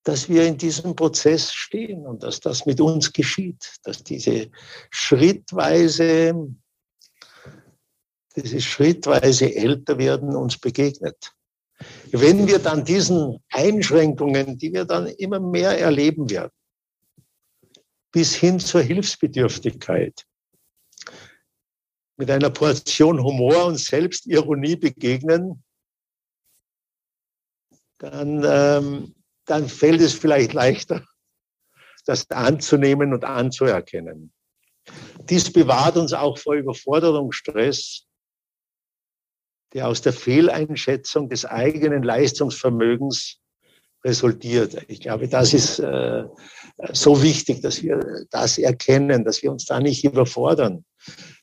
[0.05, 4.51] dass wir in diesem Prozess stehen und dass das mit uns geschieht, dass diese
[4.91, 6.55] schrittweise,
[8.37, 11.35] dieses schrittweise Älterwerden uns begegnet.
[12.13, 16.53] Wenn wir dann diesen Einschränkungen, die wir dann immer mehr erleben werden,
[18.13, 20.25] bis hin zur Hilfsbedürftigkeit,
[22.17, 25.63] mit einer Portion Humor und Selbstironie begegnen,
[27.99, 31.05] dann, ähm, dann fällt es vielleicht leichter,
[32.07, 34.33] das anzunehmen und anzuerkennen.
[35.29, 38.08] Dies bewahrt uns auch vor Überforderung, Stress
[39.75, 43.39] der aus der Fehleinschätzung des eigenen Leistungsvermögens
[44.05, 44.77] resultiert.
[44.89, 46.25] Ich glaube, das ist äh,
[46.93, 50.85] so wichtig, dass wir das erkennen, dass wir uns da nicht überfordern,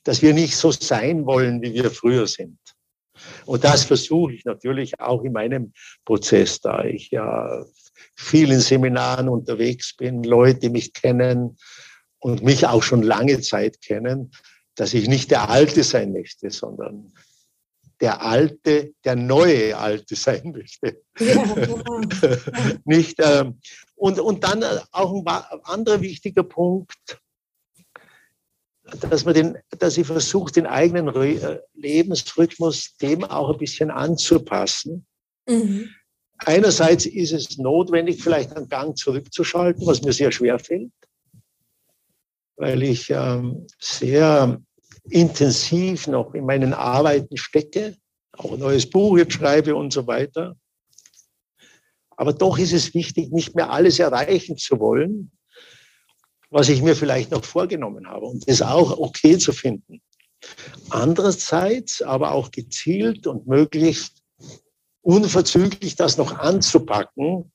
[0.04, 2.58] dass wir nicht so sein wollen, wie wir früher sind.
[3.46, 5.74] Und das versuche ich natürlich auch in meinem
[6.06, 7.66] Prozess, da ich ja
[8.16, 11.58] vielen Seminaren unterwegs bin, Leute mich kennen
[12.20, 14.32] und mich auch schon lange Zeit kennen,
[14.76, 17.14] dass ich nicht der Alte sein möchte, sondern
[18.06, 21.02] der Alte, der neue Alte sein möchte.
[21.18, 21.44] Ja,
[22.86, 23.52] Nicht, äh,
[23.96, 27.20] und, und dann auch ein anderer wichtiger Punkt.
[29.10, 35.08] dass, man den, dass ich versuche, den eigenen äh, Lebensrhythmus dem auch ein bisschen anzupassen.
[35.48, 35.90] Mhm.
[36.38, 40.92] Einerseits ist es notwendig, vielleicht einen Gang zurückzuschalten, was mir sehr schwer fällt,
[42.56, 44.62] weil ich ähm, sehr
[45.10, 47.96] intensiv noch in meinen Arbeiten stecke,
[48.34, 50.56] auch ein neues Buch jetzt schreibe und so weiter.
[52.18, 55.32] Aber doch ist es wichtig, nicht mehr alles erreichen zu wollen,
[56.50, 60.02] was ich mir vielleicht noch vorgenommen habe und das auch okay zu finden.
[60.90, 64.24] Andererseits aber auch gezielt und möglichst
[65.02, 67.52] unverzüglich das noch anzupacken,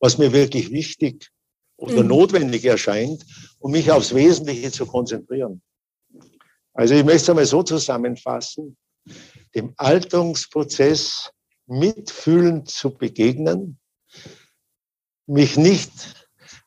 [0.00, 1.30] was mir wirklich wichtig
[1.76, 2.08] oder mhm.
[2.08, 3.24] notwendig erscheint,
[3.58, 5.62] um mich aufs Wesentliche zu konzentrieren.
[6.74, 8.76] Also ich möchte es einmal so zusammenfassen,
[9.54, 11.30] dem Alterungsprozess
[11.66, 13.78] mitfühlend zu begegnen,
[15.26, 15.92] mich nicht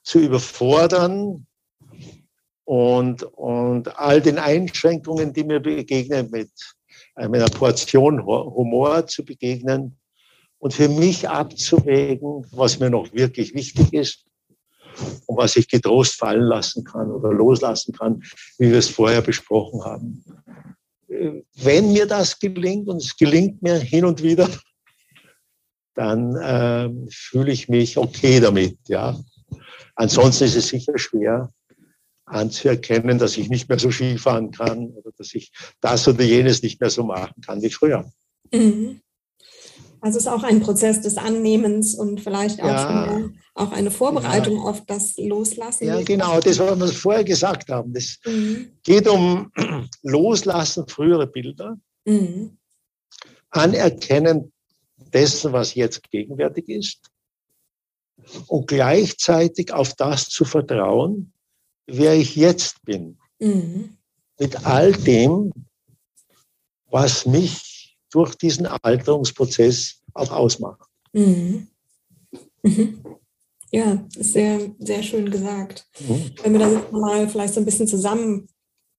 [0.03, 1.47] zu überfordern
[2.65, 6.51] und, und all den Einschränkungen, die mir begegnen, mit
[7.15, 9.97] einer Portion Humor zu begegnen
[10.59, 14.25] und für mich abzuwägen, was mir noch wirklich wichtig ist
[15.25, 18.23] und was ich getrost fallen lassen kann oder loslassen kann,
[18.57, 20.25] wie wir es vorher besprochen haben.
[21.07, 24.49] Wenn mir das gelingt, und es gelingt mir hin und wieder,
[25.93, 28.77] dann äh, fühle ich mich okay damit.
[28.87, 29.17] Ja.
[29.95, 31.49] Ansonsten ist es sicher schwer
[32.25, 36.81] anzuerkennen, dass ich nicht mehr so Skifahren kann oder dass ich das oder jenes nicht
[36.81, 38.11] mehr so machen kann wie früher.
[38.51, 39.01] Mhm.
[40.05, 43.89] Also es ist auch ein Prozess des Annehmens und vielleicht auch, ja, eine, auch eine
[43.89, 44.61] Vorbereitung ja.
[44.61, 45.87] auf das Loslassen.
[45.87, 47.91] Ja, genau, das, was wir vorher gesagt haben.
[47.95, 48.69] Es mhm.
[48.83, 49.51] geht um
[50.03, 52.55] Loslassen früherer Bilder, mhm.
[53.49, 54.53] Anerkennen
[55.11, 57.09] dessen, was jetzt gegenwärtig ist
[58.45, 61.33] und gleichzeitig auf das zu vertrauen,
[61.87, 63.17] wer ich jetzt bin.
[63.39, 63.97] Mhm.
[64.37, 65.51] Mit all dem,
[66.91, 67.74] was mich
[68.15, 70.79] durch diesen Alterungsprozess auch ausmacht.
[71.13, 71.67] Mhm.
[72.63, 73.03] Mhm.
[73.71, 75.85] Ja, sehr, sehr schön gesagt.
[75.99, 76.31] Mhm.
[76.41, 78.47] Wenn wir das mal vielleicht so ein bisschen zusammen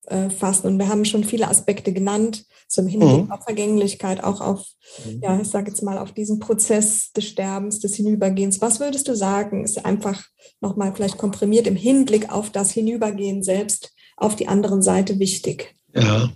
[0.07, 0.29] äh.
[0.63, 3.33] Und wir haben schon viele Aspekte genannt, so im Hinblick mhm.
[3.33, 4.65] auf Vergänglichkeit, auch auf,
[5.05, 5.21] mhm.
[5.23, 8.61] ja, ich sage jetzt mal, auf diesen Prozess des Sterbens, des Hinübergehens.
[8.61, 10.25] Was würdest du sagen, ist einfach
[10.61, 15.75] nochmal vielleicht komprimiert im Hinblick auf das Hinübergehen selbst, auf die andere Seite wichtig?
[15.95, 16.31] Ja.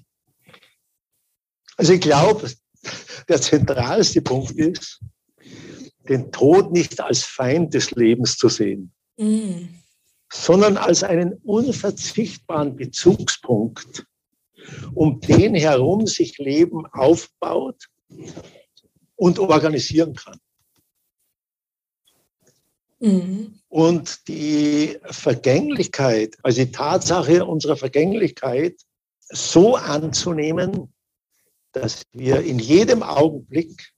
[1.76, 2.51] Also ich glaube,
[3.28, 5.01] der zentralste Punkt ist,
[6.09, 8.93] den Tod nicht als Feind des Lebens zu sehen.
[9.16, 9.81] Mhm
[10.33, 14.07] sondern als einen unverzichtbaren Bezugspunkt,
[14.95, 17.87] um den herum sich Leben aufbaut
[19.16, 20.39] und organisieren kann.
[23.01, 23.61] Mhm.
[23.68, 28.81] Und die Vergänglichkeit, also die Tatsache unserer Vergänglichkeit
[29.20, 30.93] so anzunehmen,
[31.73, 33.93] dass wir in jedem Augenblick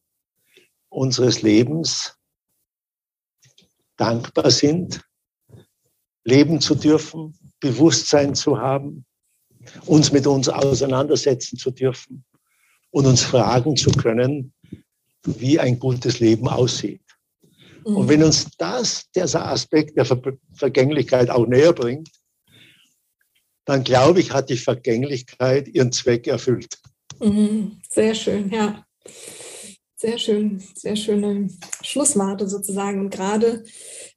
[0.89, 2.17] unseres Lebens
[3.97, 5.03] dankbar sind
[6.25, 9.05] leben zu dürfen, Bewusstsein zu haben,
[9.87, 12.25] uns mit uns auseinandersetzen zu dürfen
[12.91, 14.53] und uns fragen zu können,
[15.25, 17.03] wie ein gutes Leben aussieht.
[17.85, 17.97] Mhm.
[17.97, 20.21] Und wenn uns das, dieser Aspekt der Ver
[20.55, 22.11] Vergänglichkeit auch näher bringt,
[23.65, 26.79] dann glaube ich, hat die Vergänglichkeit ihren Zweck erfüllt.
[27.23, 27.79] Mhm.
[27.89, 28.85] Sehr schön, ja.
[29.97, 31.49] Sehr schön, sehr schöne
[31.81, 32.99] Schlussworte sozusagen.
[32.99, 33.63] Und gerade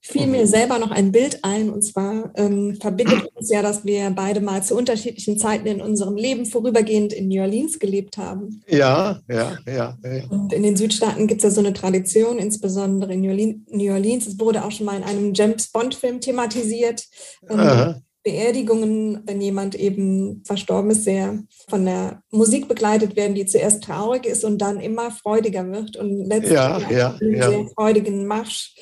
[0.02, 0.48] fiel mir mhm.
[0.48, 4.64] selber noch ein Bild ein, und zwar ähm, verbindet uns ja, dass wir beide mal
[4.64, 8.64] zu unterschiedlichen Zeiten in unserem Leben vorübergehend in New Orleans gelebt haben.
[8.68, 9.98] Ja, ja, ja.
[10.04, 10.24] ja.
[10.30, 13.22] Und in den Südstaaten gibt es ja so eine Tradition, insbesondere in
[13.68, 14.26] New Orleans.
[14.26, 17.04] Es wurde auch schon mal in einem James Bond-Film thematisiert.
[17.48, 23.84] Ähm, Beerdigungen, wenn jemand eben verstorben ist, sehr von der Musik begleitet werden, die zuerst
[23.84, 27.50] traurig ist und dann immer freudiger wird und letztlich ja, ja, einen ja.
[27.50, 28.74] sehr freudigen Marsch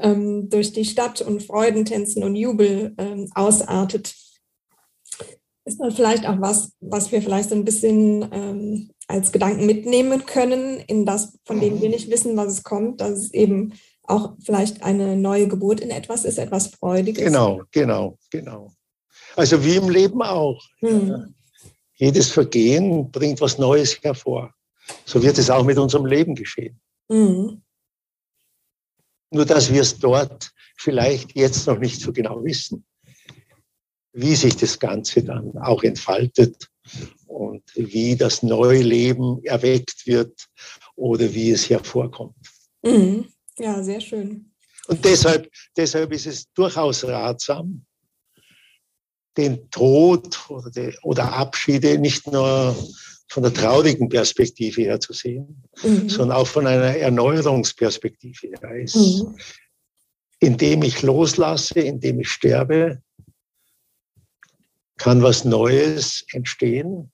[0.00, 4.14] ähm, durch die Stadt und Freudentänzen und Jubel ähm, ausartet.
[5.64, 10.26] Ist dann vielleicht auch was, was wir vielleicht so ein bisschen ähm, als Gedanken mitnehmen
[10.26, 13.72] können, in das, von dem wir nicht wissen, was es kommt, dass es eben
[14.04, 17.24] auch vielleicht eine neue Geburt in etwas ist, etwas Freudiges.
[17.24, 18.72] Genau, genau, genau.
[19.36, 20.62] Also wie im Leben auch.
[20.80, 21.34] Mhm.
[21.94, 24.52] Jedes Vergehen bringt was Neues hervor.
[25.04, 26.80] So wird es auch mit unserem Leben geschehen.
[27.08, 27.62] Mhm.
[29.30, 32.84] Nur dass wir es dort vielleicht jetzt noch nicht so genau wissen,
[34.12, 36.68] wie sich das Ganze dann auch entfaltet
[37.26, 40.46] und wie das neue Leben erweckt wird
[40.94, 42.36] oder wie es hervorkommt.
[42.82, 43.26] Mhm.
[43.58, 44.50] Ja, sehr schön.
[44.88, 47.84] Und deshalb, deshalb ist es durchaus ratsam,
[49.36, 52.76] den Tod oder, die, oder Abschiede nicht nur
[53.28, 56.08] von der traurigen Perspektive her zu sehen, mhm.
[56.08, 58.96] sondern auch von einer Erneuerungsperspektive her ist.
[58.96, 59.36] Mhm.
[60.40, 63.02] Indem ich loslasse, indem ich sterbe,
[64.98, 67.10] kann was Neues entstehen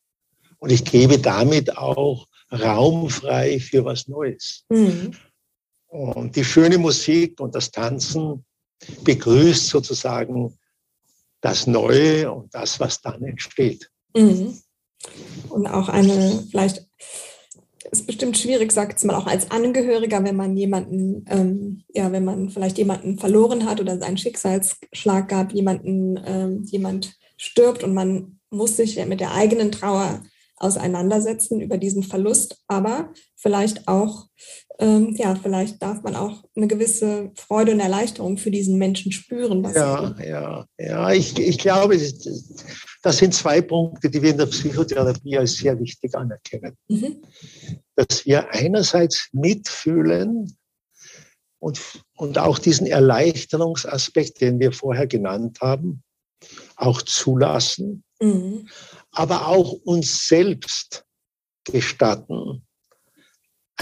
[0.59, 4.65] und ich gebe damit auch Raum frei für was Neues.
[4.69, 5.13] Mhm.
[5.91, 8.45] Und die schöne Musik und das Tanzen
[9.03, 10.57] begrüßt sozusagen
[11.41, 13.91] das Neue und das, was dann entsteht.
[14.15, 14.59] Mhm.
[15.49, 16.87] Und auch eine, vielleicht
[17.91, 22.51] ist bestimmt schwierig, sagt mal auch als Angehöriger, wenn man jemanden, ähm, ja, wenn man
[22.51, 28.77] vielleicht jemanden verloren hat oder seinen Schicksalsschlag gab, jemanden, ähm, jemand stirbt und man muss
[28.77, 30.23] sich mit der eigenen Trauer
[30.57, 34.27] auseinandersetzen über diesen Verlust, aber vielleicht auch,
[34.79, 39.65] ähm, ja, vielleicht darf man auch eine gewisse Freude und Erleichterung für diesen Menschen spüren.
[39.75, 41.97] ja, ja, ja, ich, ich glaube,
[43.03, 46.77] das sind zwei Punkte, die wir in der Psychotherapie als sehr wichtig anerkennen.
[46.89, 47.23] Mhm.
[47.97, 50.57] Dass wir einerseits mitfühlen
[51.59, 51.81] und,
[52.17, 56.03] und auch diesen Erleichterungsaspekt, den wir vorher genannt haben,
[56.77, 58.69] auch zulassen, mhm.
[59.13, 61.05] aber auch uns selbst
[61.65, 62.67] gestatten,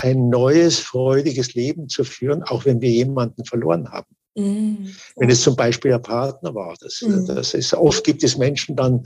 [0.03, 4.15] ein neues, freudiges Leben zu führen, auch wenn wir jemanden verloren haben.
[4.37, 4.95] Mhm.
[5.17, 6.75] Wenn es zum Beispiel ein Partner war.
[6.81, 7.27] Das, mhm.
[7.27, 9.05] das ist, oft gibt es Menschen dann,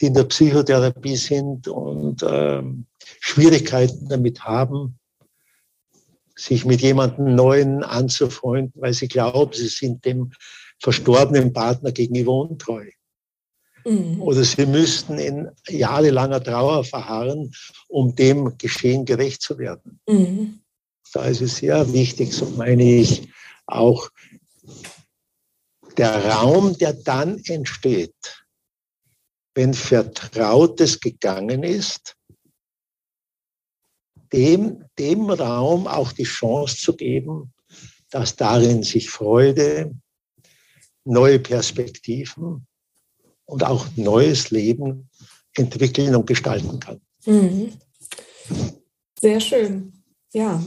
[0.00, 2.86] die in der Psychotherapie sind und ähm,
[3.20, 4.98] Schwierigkeiten damit haben,
[6.36, 10.32] sich mit jemandem Neuen anzufreunden, weil sie glauben, sie sind dem
[10.80, 12.84] verstorbenen Partner gegenüber untreu.
[13.84, 14.20] Mhm.
[14.22, 17.52] Oder sie müssten in jahrelanger Trauer verharren,
[17.88, 20.00] um dem Geschehen gerecht zu werden.
[20.08, 20.60] Mhm.
[21.12, 23.28] Da ist es sehr wichtig, so meine ich,
[23.66, 24.10] auch
[25.96, 28.44] der Raum, der dann entsteht,
[29.54, 32.16] wenn Vertrautes gegangen ist,
[34.32, 37.52] dem, dem Raum auch die Chance zu geben,
[38.10, 39.94] dass darin sich Freude,
[41.04, 42.66] neue Perspektiven
[43.46, 45.08] und auch neues Leben
[45.56, 47.00] entwickeln und gestalten kann.
[47.26, 47.72] Mhm.
[49.20, 49.92] Sehr schön.
[50.32, 50.62] Ja,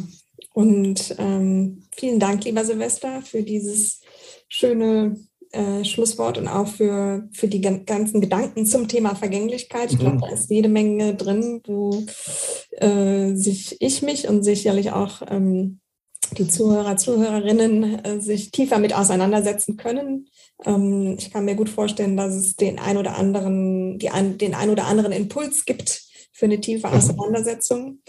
[0.53, 4.01] und ähm, vielen Dank, lieber Silvester, für dieses
[4.47, 5.17] schöne
[5.51, 9.91] äh, Schlusswort und auch für, für die ganzen Gedanken zum Thema Vergänglichkeit.
[9.91, 10.21] Ich glaube, mhm.
[10.21, 12.03] da ist jede Menge drin, wo
[12.71, 15.79] äh, sich ich mich und sicherlich auch ähm,
[16.31, 20.29] die Zuhörer, Zuhörerinnen äh, sich tiefer mit auseinandersetzen können.
[20.65, 24.55] Ähm, ich kann mir gut vorstellen, dass es den ein oder anderen, die ein, den
[24.55, 26.93] ein oder anderen Impuls gibt für eine tiefe mhm.
[26.93, 28.01] Auseinandersetzung.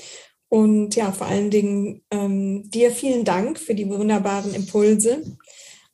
[0.49, 5.23] Und ja, vor allen Dingen ähm, dir vielen Dank für die wunderbaren Impulse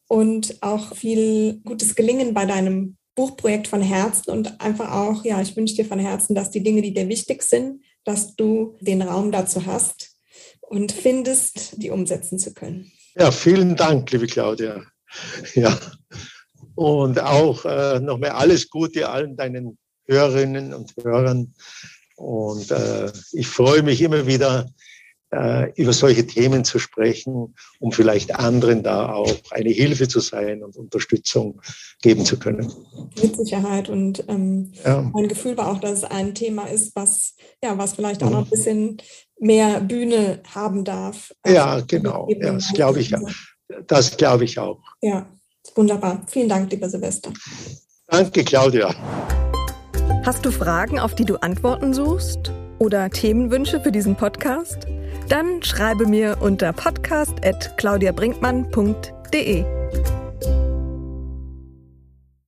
[0.07, 5.57] und auch viel gutes Gelingen bei deinem Buchprojekt von Herzen und einfach auch, ja, ich
[5.57, 9.33] wünsche dir von Herzen, dass die Dinge, die dir wichtig sind, dass du den Raum
[9.33, 10.14] dazu hast
[10.75, 12.91] und findest, die umsetzen zu können.
[13.17, 14.83] Ja, vielen Dank, liebe Claudia.
[15.55, 15.79] Ja,
[16.75, 21.55] und auch äh, nochmal alles Gute allen deinen Hörerinnen und Hörern.
[22.17, 24.69] Und äh, ich freue mich immer wieder,
[25.35, 30.63] äh, über solche Themen zu sprechen, um vielleicht anderen da auch eine Hilfe zu sein
[30.63, 31.61] und Unterstützung
[32.03, 32.73] geben zu können.
[33.21, 33.89] Mit Sicherheit.
[33.89, 35.11] Und ähm, ja.
[35.13, 38.45] mein Gefühl war auch, dass es ein Thema ist, was, ja, was vielleicht auch noch
[38.45, 38.99] ein bisschen
[39.39, 41.33] mehr Bühne haben darf.
[41.47, 42.29] Ja, genau.
[42.31, 43.15] Ja, das glaube ich,
[43.87, 44.81] das glaube ich auch.
[45.01, 45.29] Ja,
[45.75, 46.23] wunderbar.
[46.29, 47.33] Vielen Dank, lieber Silvester.
[48.07, 48.95] Danke, Claudia.
[50.25, 52.53] Hast du Fragen, auf die du Antworten suchst?
[52.79, 54.87] Oder Themenwünsche für diesen Podcast?
[55.29, 59.65] Dann schreibe mir unter podcast.claudiabrinkmann.de.